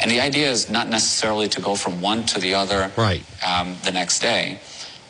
[0.00, 3.22] And the idea is not necessarily to go from one to the other Right.
[3.46, 4.58] um, the next day,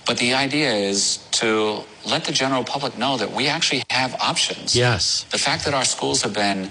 [0.07, 4.76] but the idea is to let the general public know that we actually have options.
[4.76, 5.24] Yes.
[5.31, 6.68] The fact that our schools have been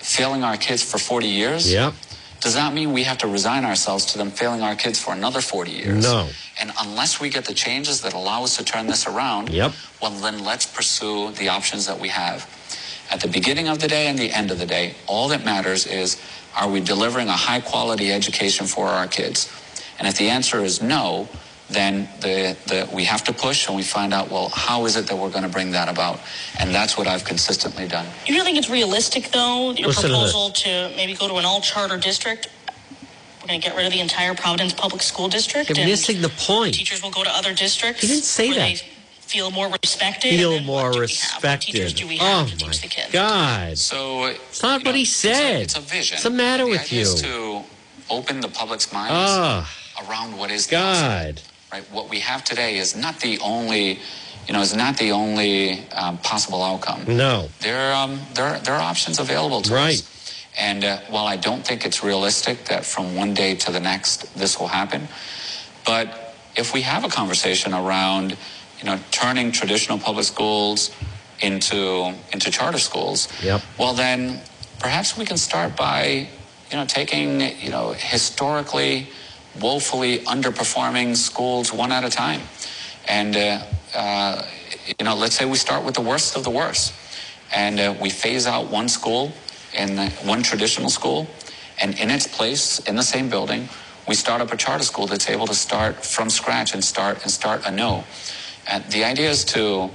[0.00, 1.94] failing our kids for 40 years Yep.
[2.44, 5.40] Does not mean we have to resign ourselves to them failing our kids for another
[5.40, 6.04] 40 years.
[6.04, 6.28] No.
[6.60, 9.72] And unless we get the changes that allow us to turn this around, Yep.
[10.00, 12.46] well, then let's pursue the options that we have.
[13.10, 15.86] At the beginning of the day and the end of the day, all that matters
[15.86, 16.20] is
[16.56, 19.50] are we delivering a high quality education for our kids?
[19.98, 21.28] And if the answer is no,
[21.74, 25.06] then the, the, we have to push and we find out, well, how is it
[25.08, 26.20] that we're going to bring that about?
[26.58, 28.06] And that's what I've consistently done.
[28.26, 31.44] You really think it's realistic, though, your Listen to proposal to, maybe go to an
[31.44, 32.48] all charter district?
[33.42, 35.68] We're going to get rid of the entire Providence Public School District?
[35.68, 36.74] You're and missing the point.
[36.74, 38.00] Teachers will go to other districts?
[38.00, 38.56] He didn't say that.
[38.56, 38.74] They
[39.20, 40.30] feel more respected?
[40.30, 41.00] Feel and more what do?
[41.00, 41.08] What
[41.60, 41.96] teachers respected.
[41.96, 43.12] do we have Oh to teach my the kids?
[43.12, 43.76] God.
[43.78, 45.62] So It's not what know, he it's a- said.
[45.62, 46.14] It's a, vision.
[46.16, 47.28] What's the matter The with idea is you?
[47.28, 47.62] to
[48.10, 49.70] open the public's minds Ah,
[50.08, 51.40] around what is possible, God.
[51.74, 51.84] Right?
[51.92, 53.98] What we have today is not the only,
[54.46, 57.02] you know, is not the only um, possible outcome.
[57.08, 57.48] No.
[57.60, 59.94] There, um, there, there are options available to Right.
[59.94, 60.10] us.
[60.56, 64.32] And uh, while I don't think it's realistic that from one day to the next
[64.38, 65.08] this will happen,
[65.84, 66.06] but
[66.54, 68.36] if we have a conversation around,
[68.78, 70.90] you know, turning traditional public schools
[71.40, 73.60] into into charter schools, Yep.
[73.80, 74.40] well then
[74.78, 76.28] perhaps we can start by,
[76.70, 79.08] you know, taking, you know, historically
[79.60, 82.40] woefully underperforming schools one at a time.
[83.06, 83.62] And, uh,
[83.94, 84.42] uh,
[84.98, 86.92] you know, let's say we start with the worst of the worst.
[87.54, 89.32] And uh, we phase out one school
[89.78, 91.26] in one traditional school.
[91.80, 93.68] And in its place in the same building
[94.06, 97.30] we start up a charter school that's able to start from scratch and start and
[97.30, 98.02] start anew.
[98.66, 99.90] And the idea is to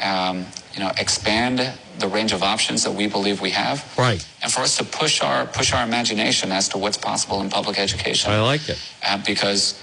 [0.00, 0.46] um,
[0.78, 1.58] you know expand
[1.98, 4.24] the range of options that we believe we have Right.
[4.42, 7.78] and for us to push our push our imagination as to what's possible in public
[7.80, 8.78] education I like it.
[9.02, 9.74] uh, because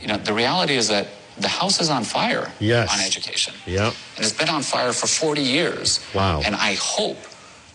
[0.00, 1.06] you know the reality is that
[1.38, 2.92] the house is on fire Yes.
[2.92, 3.94] on education Yep.
[4.16, 6.00] and it's been on fire for 40 years.
[6.14, 6.42] Wow.
[6.44, 7.18] And I hope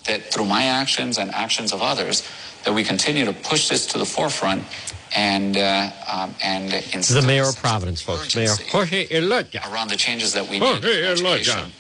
[0.08, 2.24] that through my actions and actions of others,
[2.66, 4.64] that we continue to push this to the forefront
[5.16, 8.36] and uh, um, and This is instill the mayor of Providence, folks.
[8.36, 9.60] Mayor Jorge Elorza.
[9.72, 11.72] around the changes that we Jorge need Elorza.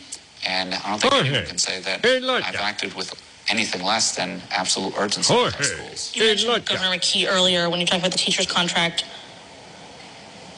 [0.48, 0.74] Education.
[0.74, 2.44] And I don't think Jorge anyone can say that Elorza.
[2.44, 3.14] I've acted with
[3.50, 5.34] anything less than absolute urgency.
[5.34, 6.16] with our Jorge schools.
[6.16, 9.06] You mentioned Governor McKee earlier when you talked about the teacher's contract.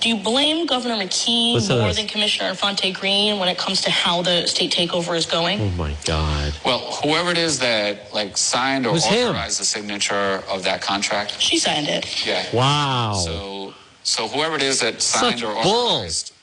[0.01, 1.97] Do you blame Governor McKee Listen to more this.
[1.97, 5.59] than Commissioner Infante Green when it comes to how the state takeover is going?
[5.59, 6.53] Oh my God.
[6.65, 9.29] Well, whoever it is that like signed or Who's him?
[9.31, 12.25] authorized the signature of that contract, She signed it.
[12.25, 12.45] yeah.
[12.53, 13.13] Wow.
[13.25, 13.73] So,
[14.03, 15.87] so whoever it is that signed Such or bull.
[15.97, 16.33] authorized,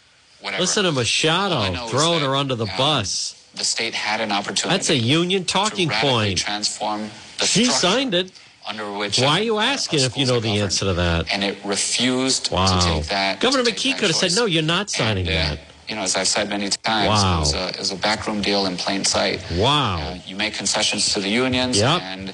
[0.43, 0.61] whatever.
[0.61, 3.36] Listen to All I Machado know is throwing that, her under the um, bus.
[3.57, 4.77] The state had an opportunity.
[4.77, 6.39] That's a union talking point.
[6.39, 8.31] Transform the She signed it.
[8.69, 9.19] under which.
[9.21, 11.33] Why are you asking if you know the answer to that?
[11.33, 13.41] And it refused to take that.
[13.41, 15.61] Governor take McKee that could have said, no, you're not signing And, uh, that.
[15.89, 17.37] You know, as I've said many times, Wow.
[17.37, 19.43] it, was a, it was a backroom deal in plain sight.
[19.53, 19.99] Wow.
[20.01, 22.03] Uh, you make concessions to the unions, Yep.
[22.03, 22.33] and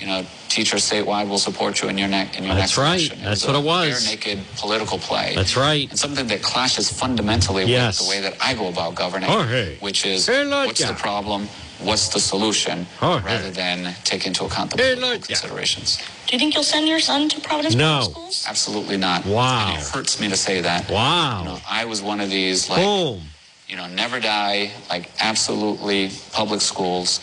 [0.00, 3.00] you know, teachers statewide will support you in your neck in your That's next right.
[3.00, 3.18] election.
[3.24, 4.04] That's what it was.
[4.04, 5.32] Bare naked political play.
[5.34, 5.88] That's right.
[5.88, 8.00] And something that clashes fundamentally Yes.
[8.00, 9.76] with the way that I go about governing, oh, Jorge.
[9.78, 10.66] which is Elorza.
[10.66, 11.48] what's the problem,
[11.80, 13.24] what's the solution, oh, Jorge.
[13.24, 15.26] rather than take into account the political Elorza.
[15.26, 15.98] considerations.
[16.26, 18.00] Do you think you'll send your son to Providence No.
[18.00, 18.44] Public Schools?
[18.48, 19.24] Absolutely not.
[19.26, 19.68] Wow.
[19.74, 20.90] And it hurts me to say that.
[20.90, 21.40] Wow.
[21.40, 23.20] You know, I was one of these like Boom.
[23.68, 27.20] you know, never die, like absolutely public schools.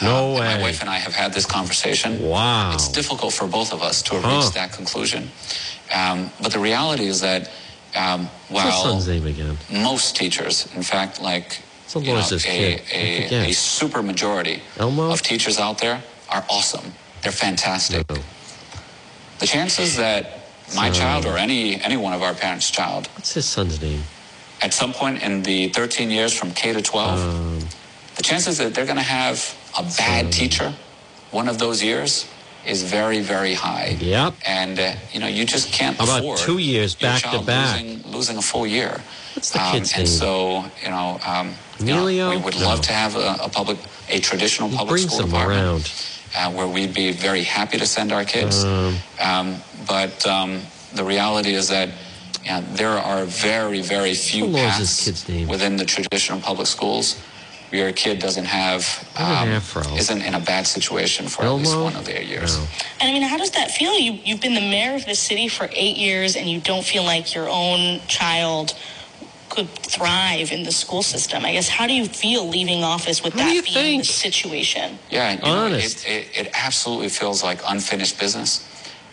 [0.00, 0.54] No Um, way.
[0.56, 2.22] My wife and I have had this conversation.
[2.22, 2.72] Wow.
[2.74, 4.36] It's difficult for both of us to Huh.
[4.36, 5.30] reached that conclusion.
[5.92, 7.50] Um, but the reality is that
[7.94, 9.58] um, while son's name again?
[9.70, 15.10] most teachers, in fact, like So you know, a, a, a super majority Elmo?
[15.12, 16.94] of teachers out there are awesome.
[17.20, 18.08] They're fantastic.
[18.08, 18.16] No.
[19.40, 23.34] The chances that my So- child or any any one of our parents' child What's
[23.34, 24.02] his son's name?
[24.62, 27.68] at some point in the 13 years from K to 12, Um,
[28.16, 30.72] the chances that they're going to have a bad teacher
[31.30, 32.26] one of those years
[32.66, 33.96] is very, very high.
[33.98, 34.34] Yep.
[34.46, 37.80] And, uh, you know, you just can't How about afford two years back to back?
[37.82, 39.00] Losing, losing a full year.
[39.34, 40.06] What's the Um, kid's and name?
[40.06, 42.68] so, you know, um, you know, we would No.
[42.68, 45.90] love to have a, a public, a traditional he public school department
[46.36, 48.62] uh, where we'd be very happy to send our kids.
[48.64, 49.56] Um, Um,
[49.88, 50.60] but um,
[50.94, 51.88] the reality is that
[52.44, 56.66] you know, there are very, very few What was his paths within the traditional public
[56.68, 57.16] schools
[57.72, 58.84] your kid doesn't have,
[59.16, 59.48] um,
[59.96, 62.58] isn't in a bad situation for at least one of their years.
[62.58, 62.64] No.
[63.00, 63.98] And I mean, how does that feel?
[63.98, 67.04] You you've been the mayor of the city for eight years, and you don't feel
[67.04, 68.74] like your own child
[69.48, 71.44] could thrive in the school system.
[71.44, 74.06] I guess how do you feel leaving office with What do that you being think?
[74.06, 74.98] the situation?
[75.10, 78.66] Yeah, you know, it, it, it absolutely feels like unfinished business.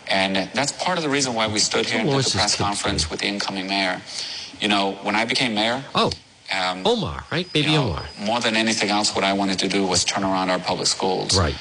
[0.08, 3.10] And that's part of the reason why we stood here and did the press conference
[3.10, 4.00] with the incoming mayor.
[4.60, 6.10] You know, when I became mayor, Oh,
[6.52, 7.50] um, Omar, right?
[7.52, 8.04] Baby you know, Omar.
[8.18, 11.38] more than anything else, what I wanted to do was turn around our public schools.
[11.38, 11.54] Right.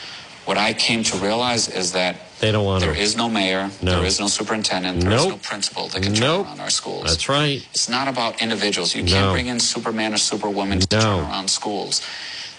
[0.45, 2.99] What I came to realize is that They don't want there to.
[2.99, 3.97] is no mayor, No.
[3.97, 5.29] there is no superintendent, there is Nope.
[5.33, 6.47] no principal that can turn Nope.
[6.47, 7.03] around our schools.
[7.05, 7.63] That's right.
[7.71, 8.95] It's not about individuals.
[8.95, 9.11] You No.
[9.11, 11.01] can't bring in Superman or Superwoman to No.
[11.01, 12.01] turn around schools.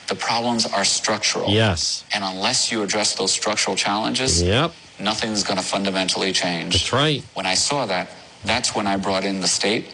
[0.07, 1.51] The problems are structural.
[1.51, 2.05] Yes.
[2.13, 4.73] And unless you address those structural challenges, Yep.
[5.01, 6.73] nothing's going to fundamentally change.
[6.75, 7.23] That's right.
[7.35, 8.11] When I saw that,
[8.45, 9.91] that's when I brought in the state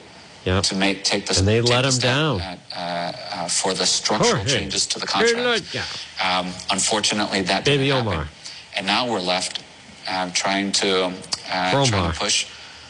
[0.46, 0.62] Yep.
[0.64, 2.40] to make take the And they let the 'em step, down.
[2.40, 4.58] uh, uh, for the structural Jorge.
[4.58, 5.64] changes to the contract.
[5.74, 5.82] Yeah.
[6.22, 8.12] Um, unfortunately, that Baby didn't happen.
[8.12, 8.28] Omar.
[8.76, 9.60] And now we're left
[10.08, 11.06] um, trying to
[11.52, 12.46] uh, trying to push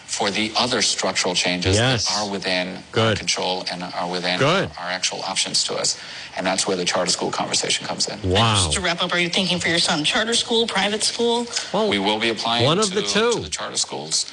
[0.07, 2.07] for the other structural changes Yes.
[2.07, 4.71] that are within our control and are within Good.
[4.79, 5.99] our actual options to us.
[6.37, 8.19] And that's where the charter school conversation comes in.
[8.23, 8.55] Wow.
[8.55, 11.47] Just to wrap up, are you thinking for your son charter school, private school?
[11.73, 13.33] Well, We will be applying One of to, the two.
[13.33, 14.27] to the charter schools.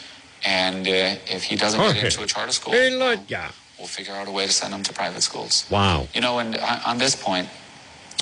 [0.46, 1.96] And uh, if he doesn't Jorge.
[1.96, 5.22] get into a charter school, we'll figure out a way to send him to private
[5.22, 5.66] schools.
[5.70, 6.08] Wow.
[6.14, 7.50] You know, and on this point,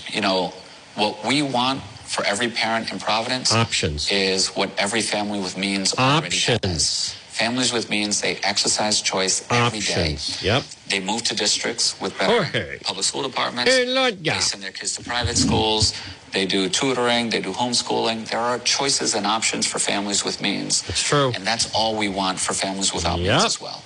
[0.09, 0.53] you know,
[0.95, 4.11] what we want for every parent in Providence Options.
[4.11, 7.15] is what every family with means already has.
[7.41, 7.51] Options.
[7.51, 10.13] Families with means, they exercise choice every day.
[10.13, 10.43] Options.
[10.43, 10.63] Yep.
[10.89, 12.79] They move to districts with better Jorge.
[12.79, 13.71] public school departments.
[13.71, 14.35] Hey, Lord, yeah.
[14.35, 15.93] They send their kids to private schools.
[16.31, 17.29] They do tutoring.
[17.29, 18.29] They do homeschooling.
[18.29, 20.81] There are choices and options for families with means.
[20.83, 21.31] That's true.
[21.35, 23.31] And that's all we want for families without Yep.
[23.31, 23.81] means as well.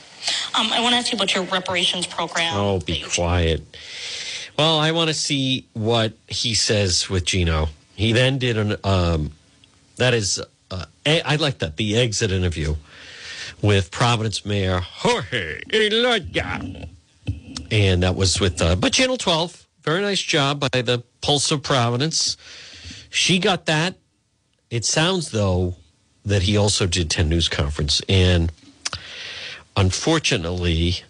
[0.56, 2.56] Um, I want to ask you about your reparations program.
[2.56, 3.62] Oh, be quiet.
[4.58, 7.70] Well, I want to see what he says with Gino.
[7.96, 9.32] He then did an, um,
[9.98, 10.42] that is,
[10.72, 12.76] uh, I I like that, the exit interview
[13.62, 16.90] with Providence Mayor Jorge Elorza.
[17.72, 19.66] And that was with, uh, but Channel 12.
[19.84, 22.38] Very nice job by the Pulse of Providence.
[23.10, 23.96] She got that.
[24.72, 25.76] It sounds, though,
[26.26, 28.02] that he also did 10 News Conference.
[28.10, 28.52] And
[29.78, 31.02] unfortunately,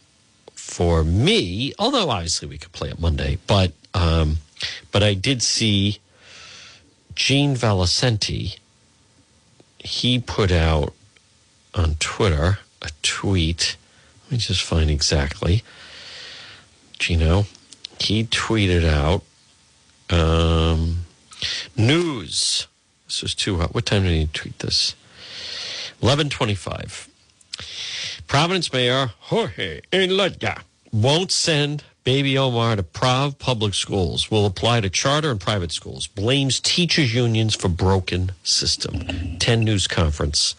[0.54, 4.38] for me, although obviously we could play it Monday, but um,
[4.92, 6.00] but I did see
[7.14, 8.58] Gene Valicenti.
[9.78, 10.95] He put out
[11.76, 13.78] on Twitter a tweet.
[14.26, 15.64] Let me just find exactly.
[16.98, 17.46] Gino,
[18.00, 19.24] he tweeted out
[20.10, 21.06] um,
[21.78, 22.68] news.
[23.08, 23.76] This was too hot.
[23.76, 24.96] What time did he tweet this?
[26.02, 27.10] Eleven twenty-five.
[28.28, 30.62] Providence Mayor Jorge Elorza
[30.92, 36.08] won't send baby Omar to Prov public schools, will apply to charter and private schools,
[36.08, 39.38] blames teachers unions for broken system.
[39.40, 40.56] 10 news conference.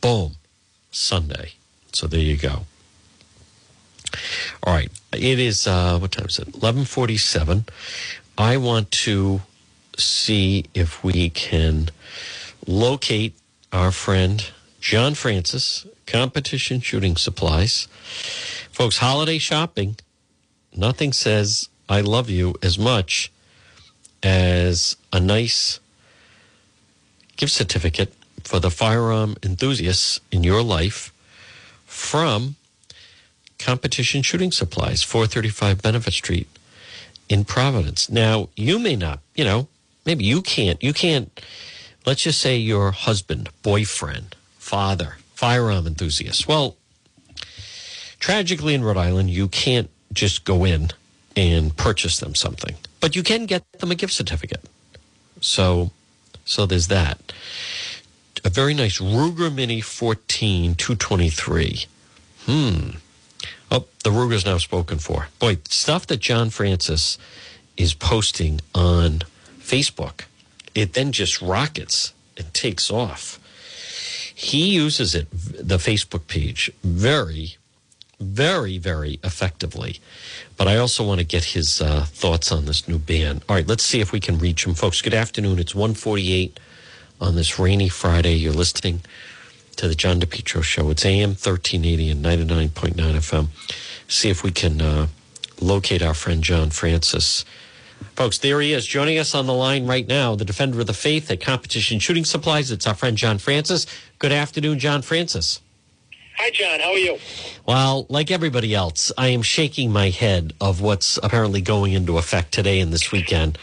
[0.00, 0.32] Boom.
[0.90, 1.52] Sunday.
[1.92, 2.66] So there you go.
[4.62, 4.90] All right.
[5.12, 6.46] It is uh what time is it?
[6.46, 7.66] 1147.
[8.38, 9.42] I want to
[9.98, 11.88] see if we can
[12.66, 13.34] locate
[13.72, 17.88] our friend John Francis, Competition Shooting Supplies.
[18.70, 19.96] Folks, holiday shopping,
[20.76, 23.32] nothing says I love you as much
[24.22, 25.80] as a nice
[27.36, 28.12] gift certificate
[28.46, 31.12] for the firearm enthusiasts in your life
[31.84, 32.54] from
[33.58, 36.48] Competition Shooting Supplies, 435 Benefit Street
[37.28, 38.08] in Providence.
[38.08, 39.66] Now, you may not, you know,
[40.04, 41.40] maybe you can't, you can't,
[42.06, 46.46] let's just say your husband, boyfriend, father, firearm enthusiast.
[46.46, 46.76] Well,
[48.20, 50.90] tragically in Rhode Island, you can't just go in
[51.34, 54.64] and purchase them something, but you can get them a gift certificate.
[55.40, 55.90] So,
[56.44, 57.32] so there's that.
[58.44, 61.86] A very nice Ruger Mini 14 223.
[62.44, 62.90] Hmm.
[63.70, 65.28] Oh, the Ruger's now spoken for.
[65.38, 67.18] Boy, stuff that John Francis
[67.76, 69.22] is posting on
[69.58, 70.22] Facebook,
[70.74, 73.40] it then just rockets and takes off.
[74.34, 77.56] He uses it, the Facebook page, very,
[78.20, 79.98] very, very effectively.
[80.56, 83.42] But I also want to get his uh, thoughts on this new ban.
[83.48, 85.02] All right, let's see if we can reach him, folks.
[85.02, 85.58] Good afternoon.
[85.58, 86.60] It's 148
[87.20, 88.34] on this rainy Friday.
[88.34, 89.02] You're listening
[89.76, 90.90] to the John DePetro Show.
[90.90, 93.48] It's AM 1380 and 99.9 FM.
[94.08, 95.06] See if we can uh,
[95.60, 97.44] locate our friend John Francis.
[98.14, 100.94] Folks, there he is joining us on the line right now, the defender of the
[100.94, 102.70] faith at Competition Shooting Supplies.
[102.70, 103.86] It's our friend John Francis.
[104.18, 105.60] Good afternoon, John Francis.
[106.38, 106.80] Hi, John.
[106.80, 107.18] How are you?
[107.66, 112.52] Well, like everybody else, I am shaking my head of what's apparently going into effect
[112.52, 113.58] today and this weekend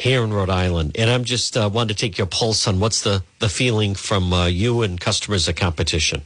[0.00, 0.92] here in Rhode Island.
[0.98, 4.32] And I'm just uh, wanted to take your pulse on what's the, the feeling from
[4.32, 6.22] uh, you and customers at competition.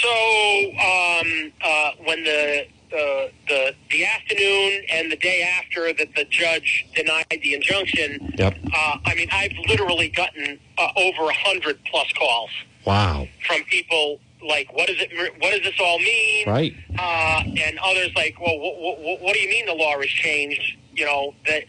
[0.00, 6.24] So, um, uh, when the, the the the afternoon and the day after that the
[6.24, 8.56] judge denied the injunction, Yep.
[8.72, 12.50] uh, I mean, I've literally gotten uh, over a hundred plus calls
[12.86, 13.28] Wow.
[13.46, 15.10] from people like, "What does it?
[15.40, 16.74] What does this all mean?" Right.
[16.98, 20.76] Uh, and others like, "Well, what, what, what do you mean the law has changed?"
[20.94, 21.64] You know that.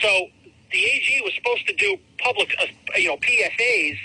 [0.00, 0.28] So
[0.70, 3.96] the AG was supposed to do public, uh, you know, PSAs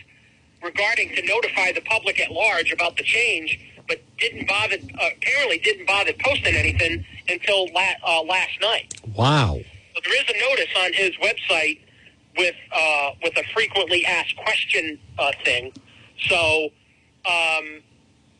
[0.61, 4.77] regarding to notify the public at large about the change, but didn't bother.
[4.99, 8.93] Uh, apparently, didn't bother posting anything until la- uh, last night.
[9.15, 9.59] Wow.
[9.95, 11.79] So there is a notice on his website
[12.37, 15.71] with uh, with a frequently asked question uh, thing.
[16.27, 16.65] So
[17.25, 17.81] um,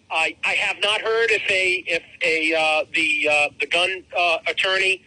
[0.09, 4.37] I I have not heard if a if a uh, the uh, the gun uh,
[4.47, 5.03] attorney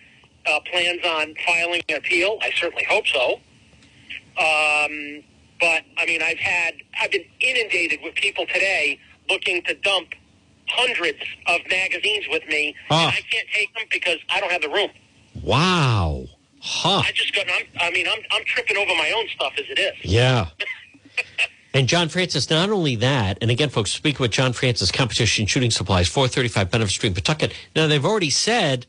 [0.49, 2.39] uh, plans on filing an appeal.
[2.43, 3.41] I certainly hope so.
[4.39, 5.23] Um,
[5.61, 10.09] but I mean, I've had I've been inundated with people today looking to dump
[10.69, 13.07] hundreds of magazines with me, Ah.
[13.07, 14.91] and I can't take them because I don't have the room.
[15.43, 16.27] Wow.
[16.61, 16.99] Huh.
[17.05, 17.47] I just got.
[17.49, 19.95] I'm, I mean, I'm I'm tripping over my own stuff as it is.
[20.03, 20.49] Yeah.
[21.75, 25.71] And John Francis, not only that, and again, folks, speak with John Francis, Competition Shooting
[25.71, 27.53] Supplies, 435 Benefit Street, Pawtucket.
[27.75, 28.87] Now, they've already said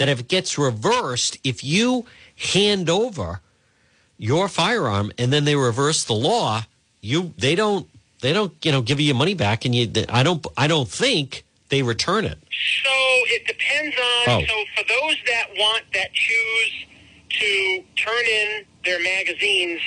[0.00, 2.06] that if it gets reversed, if you
[2.54, 3.42] hand over
[4.16, 6.62] your firearm and then they reverse the law,
[7.02, 7.86] you they don't
[8.22, 10.88] they don't you know give you your money back, and you I don't I don't
[10.88, 12.38] think they return it.
[12.82, 12.90] So
[13.28, 14.40] it depends on.
[14.40, 14.44] Oh.
[14.48, 16.86] So for those that want that choose
[17.28, 19.82] to turn in their magazines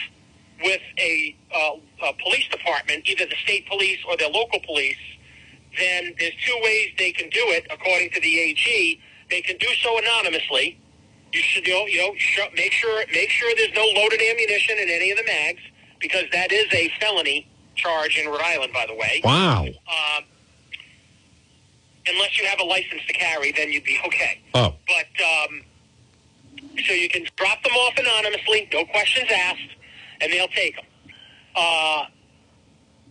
[0.64, 1.72] with a, uh,
[2.06, 4.96] a police department, either the state police or their local police,
[5.78, 7.66] then there's two ways they can do it.
[7.72, 9.02] According to the AG,
[9.34, 10.80] they can do so anonymously.
[11.34, 14.78] You should you know, you know sh- make sure make sure there's no loaded ammunition
[14.78, 15.62] in any of the mags
[16.00, 19.22] because that is a felony charge in Rhode Island, by the way.
[19.24, 19.66] Wow.
[19.66, 20.24] Um,
[22.08, 24.40] unless you have a license to carry, then you'd be okay.
[24.54, 24.76] Oh.
[24.88, 25.62] But um,
[26.86, 29.62] so you can drop them off anonymously, no questions asked,
[30.22, 30.86] and they'll take them.
[31.56, 32.06] Uh,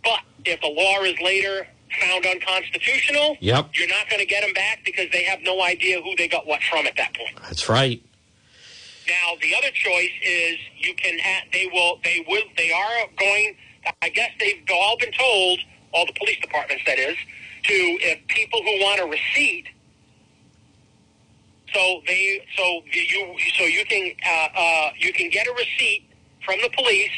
[0.05, 1.67] but if the law is later
[2.01, 3.71] found unconstitutional, Yep.
[3.75, 6.47] you're not going to get them back because they have no idea who they got
[6.47, 7.37] what from at that point.
[7.43, 8.03] That's right.
[9.09, 11.19] Now, the other choice is you can.
[11.25, 11.99] Add, they will.
[12.05, 12.45] They will.
[12.57, 13.57] They are going.
[14.01, 15.59] I guess they've all been told,
[15.93, 17.17] all the police departments, that is,
[17.65, 19.67] to if people who want a receipt.
[21.75, 22.47] So they.
[22.57, 23.37] So you.
[23.59, 24.13] So you can.
[24.25, 26.09] Uh, uh, you can get a receipt
[26.45, 27.11] from the police.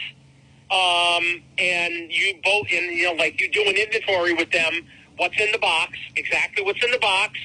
[0.74, 4.86] Um, and you both, and you know, like you do an inventory with them.
[5.16, 5.96] What's in the box?
[6.16, 7.38] Exactly what's in the box.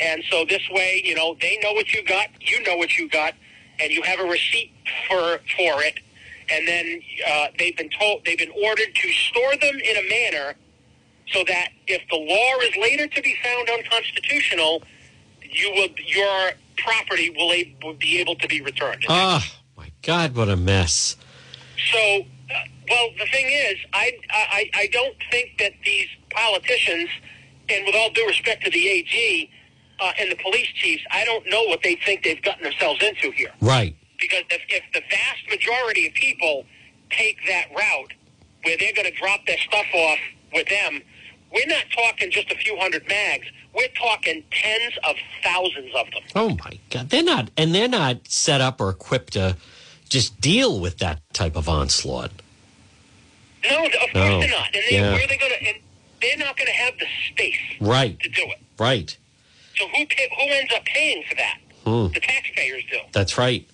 [0.00, 3.08] And so this way, you know, they know what you got, you know what you
[3.08, 3.34] got,
[3.78, 4.72] and you have a receipt
[5.06, 6.00] for for it.
[6.50, 10.54] And then uh, they've been told they've been ordered to store them in a manner
[11.32, 14.82] so that if the law is later to be found unconstitutional,
[15.42, 19.04] you will your property will, a, will be able to be returned.
[19.08, 19.44] Oh
[19.76, 21.16] my God, what a mess.
[21.92, 22.24] So,
[22.88, 27.08] well, the thing is, I, I I don't think that these politicians,
[27.68, 29.50] and with all due respect to the AG
[30.00, 33.30] uh, and the police chiefs, I don't know what they think they've gotten themselves into
[33.30, 33.52] here.
[33.60, 33.96] Right.
[34.20, 36.64] Because if, if the vast majority of people
[37.10, 38.12] take that route,
[38.64, 40.18] where they're going to drop their stuff off
[40.52, 41.00] with them,
[41.52, 43.46] we're not talking just a few hundred mags.
[43.74, 46.22] We're talking tens of thousands of them.
[46.34, 47.10] Oh my God.
[47.10, 49.56] They're not, and they're not set up or equipped to
[50.08, 52.30] just deal with that type of onslaught.
[53.70, 54.40] No, of course No.
[54.40, 54.66] they're not.
[54.74, 55.12] And they, Yeah.
[55.12, 55.66] where are they going to?
[55.68, 55.76] And
[56.20, 58.18] they're not going to have the space Right.
[58.20, 58.58] to do it.
[58.78, 59.16] Right.
[59.76, 61.58] So who pay, who ends up paying for that?
[61.84, 62.08] Hmm.
[62.12, 62.98] The taxpayers do.
[63.12, 63.66] That's right.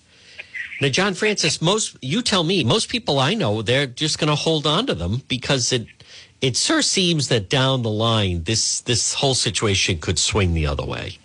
[0.81, 4.35] Now, John Francis, most you tell me, most people I know, they're just going to
[4.35, 5.85] hold on to them because it
[6.41, 10.83] it sure seems that down the line, this this whole situation could swing the other
[10.83, 11.17] way.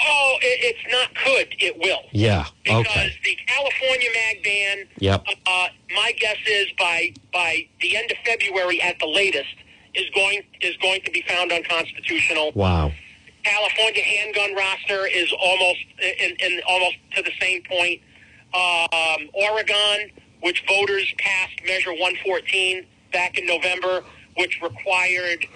[0.00, 1.54] Oh, it, it's not could.
[1.58, 2.02] It will.
[2.12, 2.46] Yeah.
[2.64, 3.12] Because Okay.
[3.24, 4.88] the California mag ban.
[4.98, 5.26] Yep.
[5.46, 9.54] Uh, my guess is by by the end of February at the latest
[9.94, 12.52] is going is going to be found unconstitutional.
[12.54, 12.92] Wow.
[13.44, 15.78] California handgun roster is almost
[16.20, 18.00] in, in almost to the same point.
[18.54, 24.02] Um, Oregon, which voters passed Measure 114 back in November,
[24.36, 25.46] which required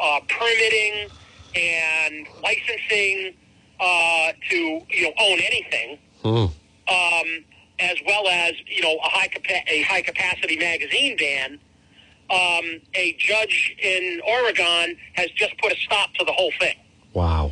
[0.00, 1.08] uh, permitting
[1.54, 3.34] and licensing
[3.80, 4.56] uh, to
[4.90, 6.46] you know own anything, Hmm.
[6.92, 7.44] um,
[7.78, 11.58] as well as you know a high capa- a high capacity magazine ban.
[12.30, 16.76] Um, a judge in Oregon has just put a stop to the whole thing
[17.12, 17.50] Wow.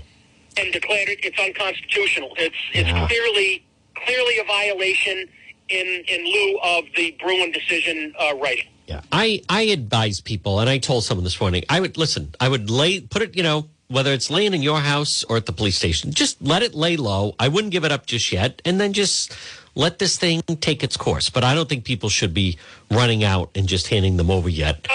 [0.56, 2.32] and declared it it's unconstitutional.
[2.38, 3.08] It's it's Yeah.
[3.08, 3.64] clearly
[4.06, 5.28] clearly a violation
[5.68, 8.66] in in lieu of the Bruen decision uh, writing.
[8.86, 9.00] Yeah.
[9.10, 12.32] I I advise people, and I told someone this morning, I would listen.
[12.38, 15.46] I would lay put it, you know, whether it's laying in your house or at
[15.46, 17.34] the police station, just let it lay low.
[17.38, 19.32] I wouldn't give it up just yet, and then just
[19.74, 21.30] let this thing take its course.
[21.30, 22.58] But I don't think people should be
[22.90, 24.86] running out and just handing them over yet.
[24.90, 24.94] Uh,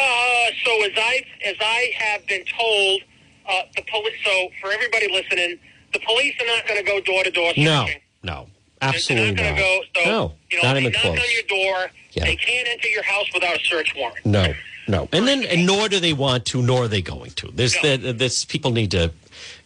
[0.66, 3.02] so as I as I have been told,
[3.50, 4.14] uh, the police.
[4.24, 5.58] So for everybody listening,
[5.94, 7.52] the police are not going to go door to door.
[7.58, 7.88] No,
[8.22, 8.48] no,
[8.82, 9.60] absolutely They're not.
[9.60, 9.82] not go.
[9.96, 11.20] So no, you know, not they even knock close.
[11.20, 11.92] on your door.
[12.12, 12.26] Yeah.
[12.26, 14.24] They can't enter your house without a search warrant.
[14.24, 14.54] No,
[14.88, 17.52] no, and then and nor do they want to, nor are they going to.
[17.52, 19.12] This, the, this people need to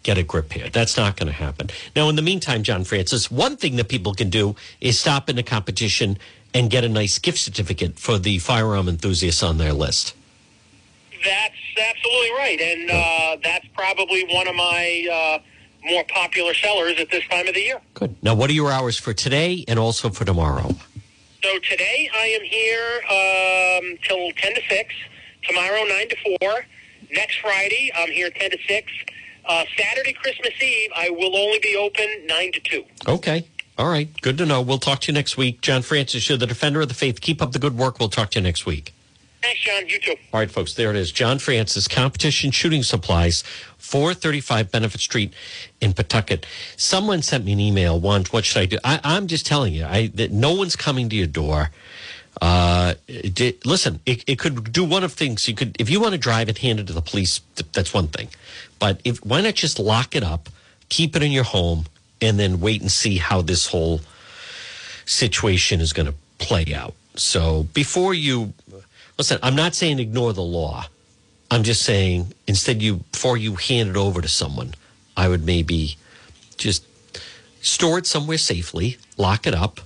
[0.03, 0.70] get a grip here.
[0.70, 1.70] That's not going to happen.
[1.95, 5.36] Now, in the meantime, John Francis, one thing that people can do is stop in
[5.36, 6.18] the competition
[6.53, 10.13] and get a nice gift certificate for the firearm enthusiasts on their list.
[11.24, 15.39] That's absolutely right, and uh, that's probably one of my uh,
[15.84, 17.82] more popular sellers at this time of the year.
[17.95, 18.15] Good.
[18.22, 20.76] Now, what are your hours for today and also for tomorrow?
[21.44, 23.02] So today I am here
[23.92, 24.94] um, till 10 to 6.
[25.48, 26.66] Tomorrow 9 to 4.
[27.12, 28.92] Next Friday I'm here 10 to 6.
[29.46, 32.84] Uh, Saturday, Christmas Eve, I will only be open 9 to 2.
[33.08, 33.48] Okay.
[33.78, 34.10] All right.
[34.22, 34.62] Good to know.
[34.62, 35.62] We'll talk to you next week.
[35.62, 37.22] John Francis, you're the defender of the faith.
[37.22, 38.00] Keep up the good work.
[38.00, 38.94] We'll talk to you next week.
[39.42, 39.88] Thanks, John.
[39.88, 40.16] You too.
[40.34, 41.12] All right, folks, there it is.
[41.12, 43.44] John Francis, Competition Shooting Supplies,
[43.88, 45.34] 435 Benefit Street
[45.80, 46.46] in Pawtucket.
[46.76, 48.78] Someone sent me an email, want what should I do?
[48.84, 51.72] I, I'm just telling you, I, that no one's coming to your door.
[52.42, 52.96] Uh,
[53.66, 55.48] listen, it, it could do one of things.
[55.48, 57.94] You could, if you want to drive and hand it to the police, th- that's
[57.94, 58.28] one thing.
[58.78, 60.50] But if why not just lock it up,
[60.90, 61.86] keep it in your home,
[62.22, 64.02] and then wait and see how this whole
[65.06, 66.94] situation is going to play out.
[67.16, 68.54] So before you
[69.18, 70.86] listen, I'm not saying ignore the law.
[71.50, 74.74] I'm just saying instead you before you hand it over to someone,
[75.16, 75.98] I would maybe
[76.58, 76.86] just
[77.62, 79.80] store it somewhere safely, lock it up.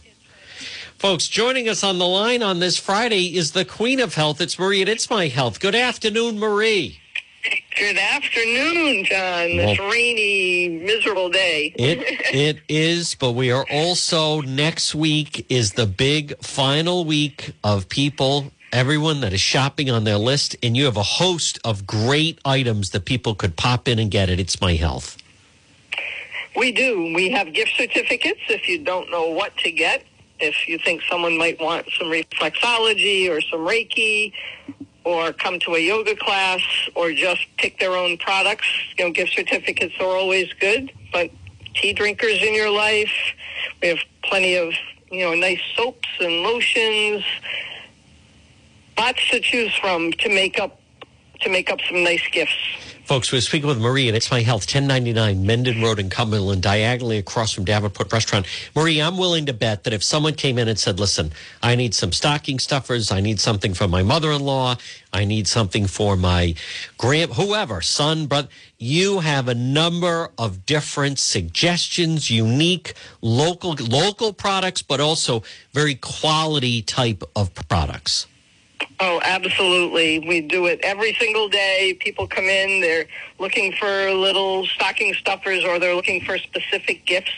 [0.97, 4.39] Folks, joining us on the line on this Friday is the Queen of Health.
[4.39, 5.59] It's Marie and It's My Health.
[5.59, 6.99] Good afternoon, Marie.
[7.75, 9.57] Good afternoon, John.
[9.57, 11.73] This Well- rainy, miserable day.
[11.75, 11.99] It
[12.35, 18.51] it is, but we are also next week is the big final week of people,
[18.71, 22.91] everyone that is shopping on their list, and you have a host of great items
[22.91, 24.39] that people could pop in and get it.
[24.39, 25.17] It's my health.
[26.55, 27.13] we do.
[27.13, 30.03] We have gift certificates if you don't know what to get.
[30.39, 34.33] If you think someone might want some reflexology or some Reiki
[35.03, 36.61] or come to a yoga class
[36.95, 38.67] or just pick their own products,
[38.97, 40.91] you know, gift certificates are always good.
[41.11, 41.29] But
[41.75, 43.11] tea drinkers in your life,
[43.81, 44.73] we have plenty of,
[45.11, 47.23] you know, nice soaps and lotions.
[49.01, 50.79] Lots to choose from to make up
[51.39, 52.53] to make up some nice gifts.
[53.05, 57.17] Folks, we're speaking with Marie, and it's my health, 1099 Mendon Road in Cumberland, diagonally
[57.17, 58.45] across from Davenport Restaurant.
[58.75, 61.31] Marie, I'm willing to bet that if someone came in and said, listen,
[61.63, 64.75] I need some stocking stuffers, I need something for my mother in law,
[65.11, 66.53] I need something for my
[66.99, 74.83] grand, whoever, son, brother, you have a number of different suggestions, unique, local, local products,
[74.83, 75.41] but also
[75.73, 78.27] very quality type of products.
[78.99, 80.19] Oh, absolutely.
[80.19, 81.97] We do it every single day.
[81.99, 83.05] People come in, they're
[83.39, 87.31] looking for little stocking stuffers or they're looking for specific gifts,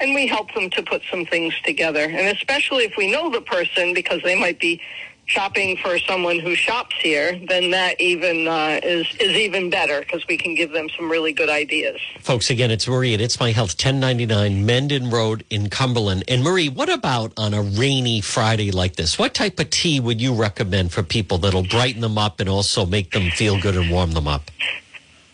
[0.00, 2.04] and we help them to put some things together.
[2.04, 4.80] And especially if we know the person because they might be
[5.28, 10.26] shopping for someone who shops here, then that even uh, is is even better because
[10.26, 12.00] we can give them some really good ideas.
[12.20, 16.24] Folks, again, it's Marie at It's My Health, 1099 Mendon Road in Cumberland.
[16.28, 19.18] And Marie, what about on a rainy Friday like this?
[19.18, 22.84] What type of tea would you recommend for people that'll brighten them up and also
[22.86, 24.50] make them feel good and warm them up?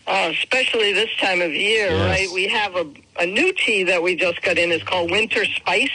[0.07, 2.19] Uh, especially this time of year, Yes.
[2.19, 2.27] right?
[2.31, 2.85] We have a,
[3.19, 4.71] a new tea that we just got in.
[4.71, 5.89] It's called Winter Spice.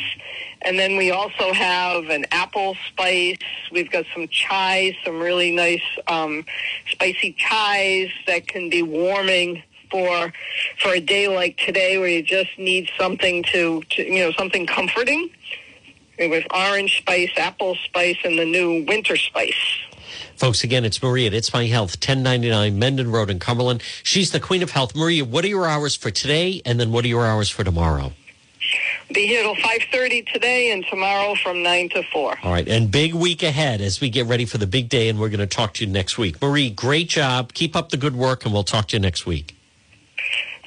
[0.63, 3.39] And then we also have an apple spice.
[3.73, 6.45] We've got some chai, some really nice um,
[6.91, 10.33] spicy chais that can be warming for
[10.79, 14.67] for a day like today where you just need something to, to you know, something
[14.67, 15.31] comforting.
[16.19, 19.55] With orange spice, apple spice, and the new winter spice.
[20.37, 23.83] Folks, again, it's Maria at It's My Health, 1099 Mendon Road in Cumberland.
[24.03, 24.95] She's the Queen of Health.
[24.95, 26.61] Maria, what are your hours for today?
[26.67, 28.13] And then what are your hours for tomorrow?
[29.13, 32.39] Be here till 5.30 today and tomorrow from 9 to 4.
[32.43, 32.69] All right.
[32.69, 35.09] And big week ahead as we get ready for the big day.
[35.09, 36.41] And we're going to talk to you next week.
[36.41, 37.53] Marie, great job.
[37.53, 39.57] Keep up the good work, and we'll talk to you next week.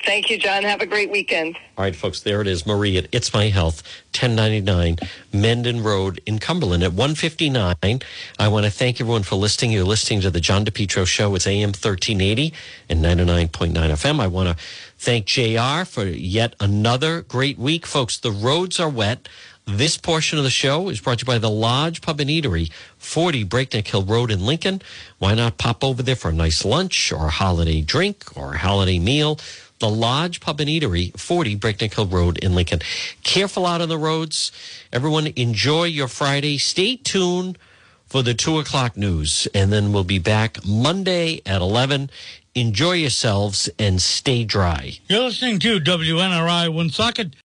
[0.06, 0.64] Thank you, John.
[0.64, 1.56] Have a great weekend.
[1.78, 2.66] All right, folks, there it is.
[2.66, 3.82] Marie at It's My Health,
[4.12, 4.98] 1099
[5.32, 8.02] Mendon Road in Cumberland at 159.
[8.38, 9.72] I want to thank everyone for listening.
[9.72, 11.34] You're listening to the John DePetro Show.
[11.36, 12.54] It's AM 1380
[12.90, 14.20] and 99.9 FM.
[14.20, 14.64] I want to
[14.98, 17.86] thank JR for yet another great week.
[17.86, 19.30] Folks, the roads are wet.
[19.66, 22.70] This portion of the show is brought to you by the Lodge Pub and Eatery,
[22.98, 24.82] 40 Breakneck Hill Road in Lincoln.
[25.20, 28.58] Why not pop over there for a nice lunch or a holiday drink or a
[28.58, 29.40] holiday meal?
[29.84, 32.80] The Lodge Pub and Eatery, 40 Breakneck Hill Road in Lincoln.
[33.22, 34.50] Careful out on the roads.
[34.94, 36.58] Everyone, enjoy your Friday.
[36.58, 37.58] Stay tuned
[38.06, 42.10] for the 2 o'clock news, and then we'll be back Monday at 11.
[42.56, 45.00] Enjoy yourselves and stay dry.
[45.10, 47.36] You're listening to WNRI Woonsocket.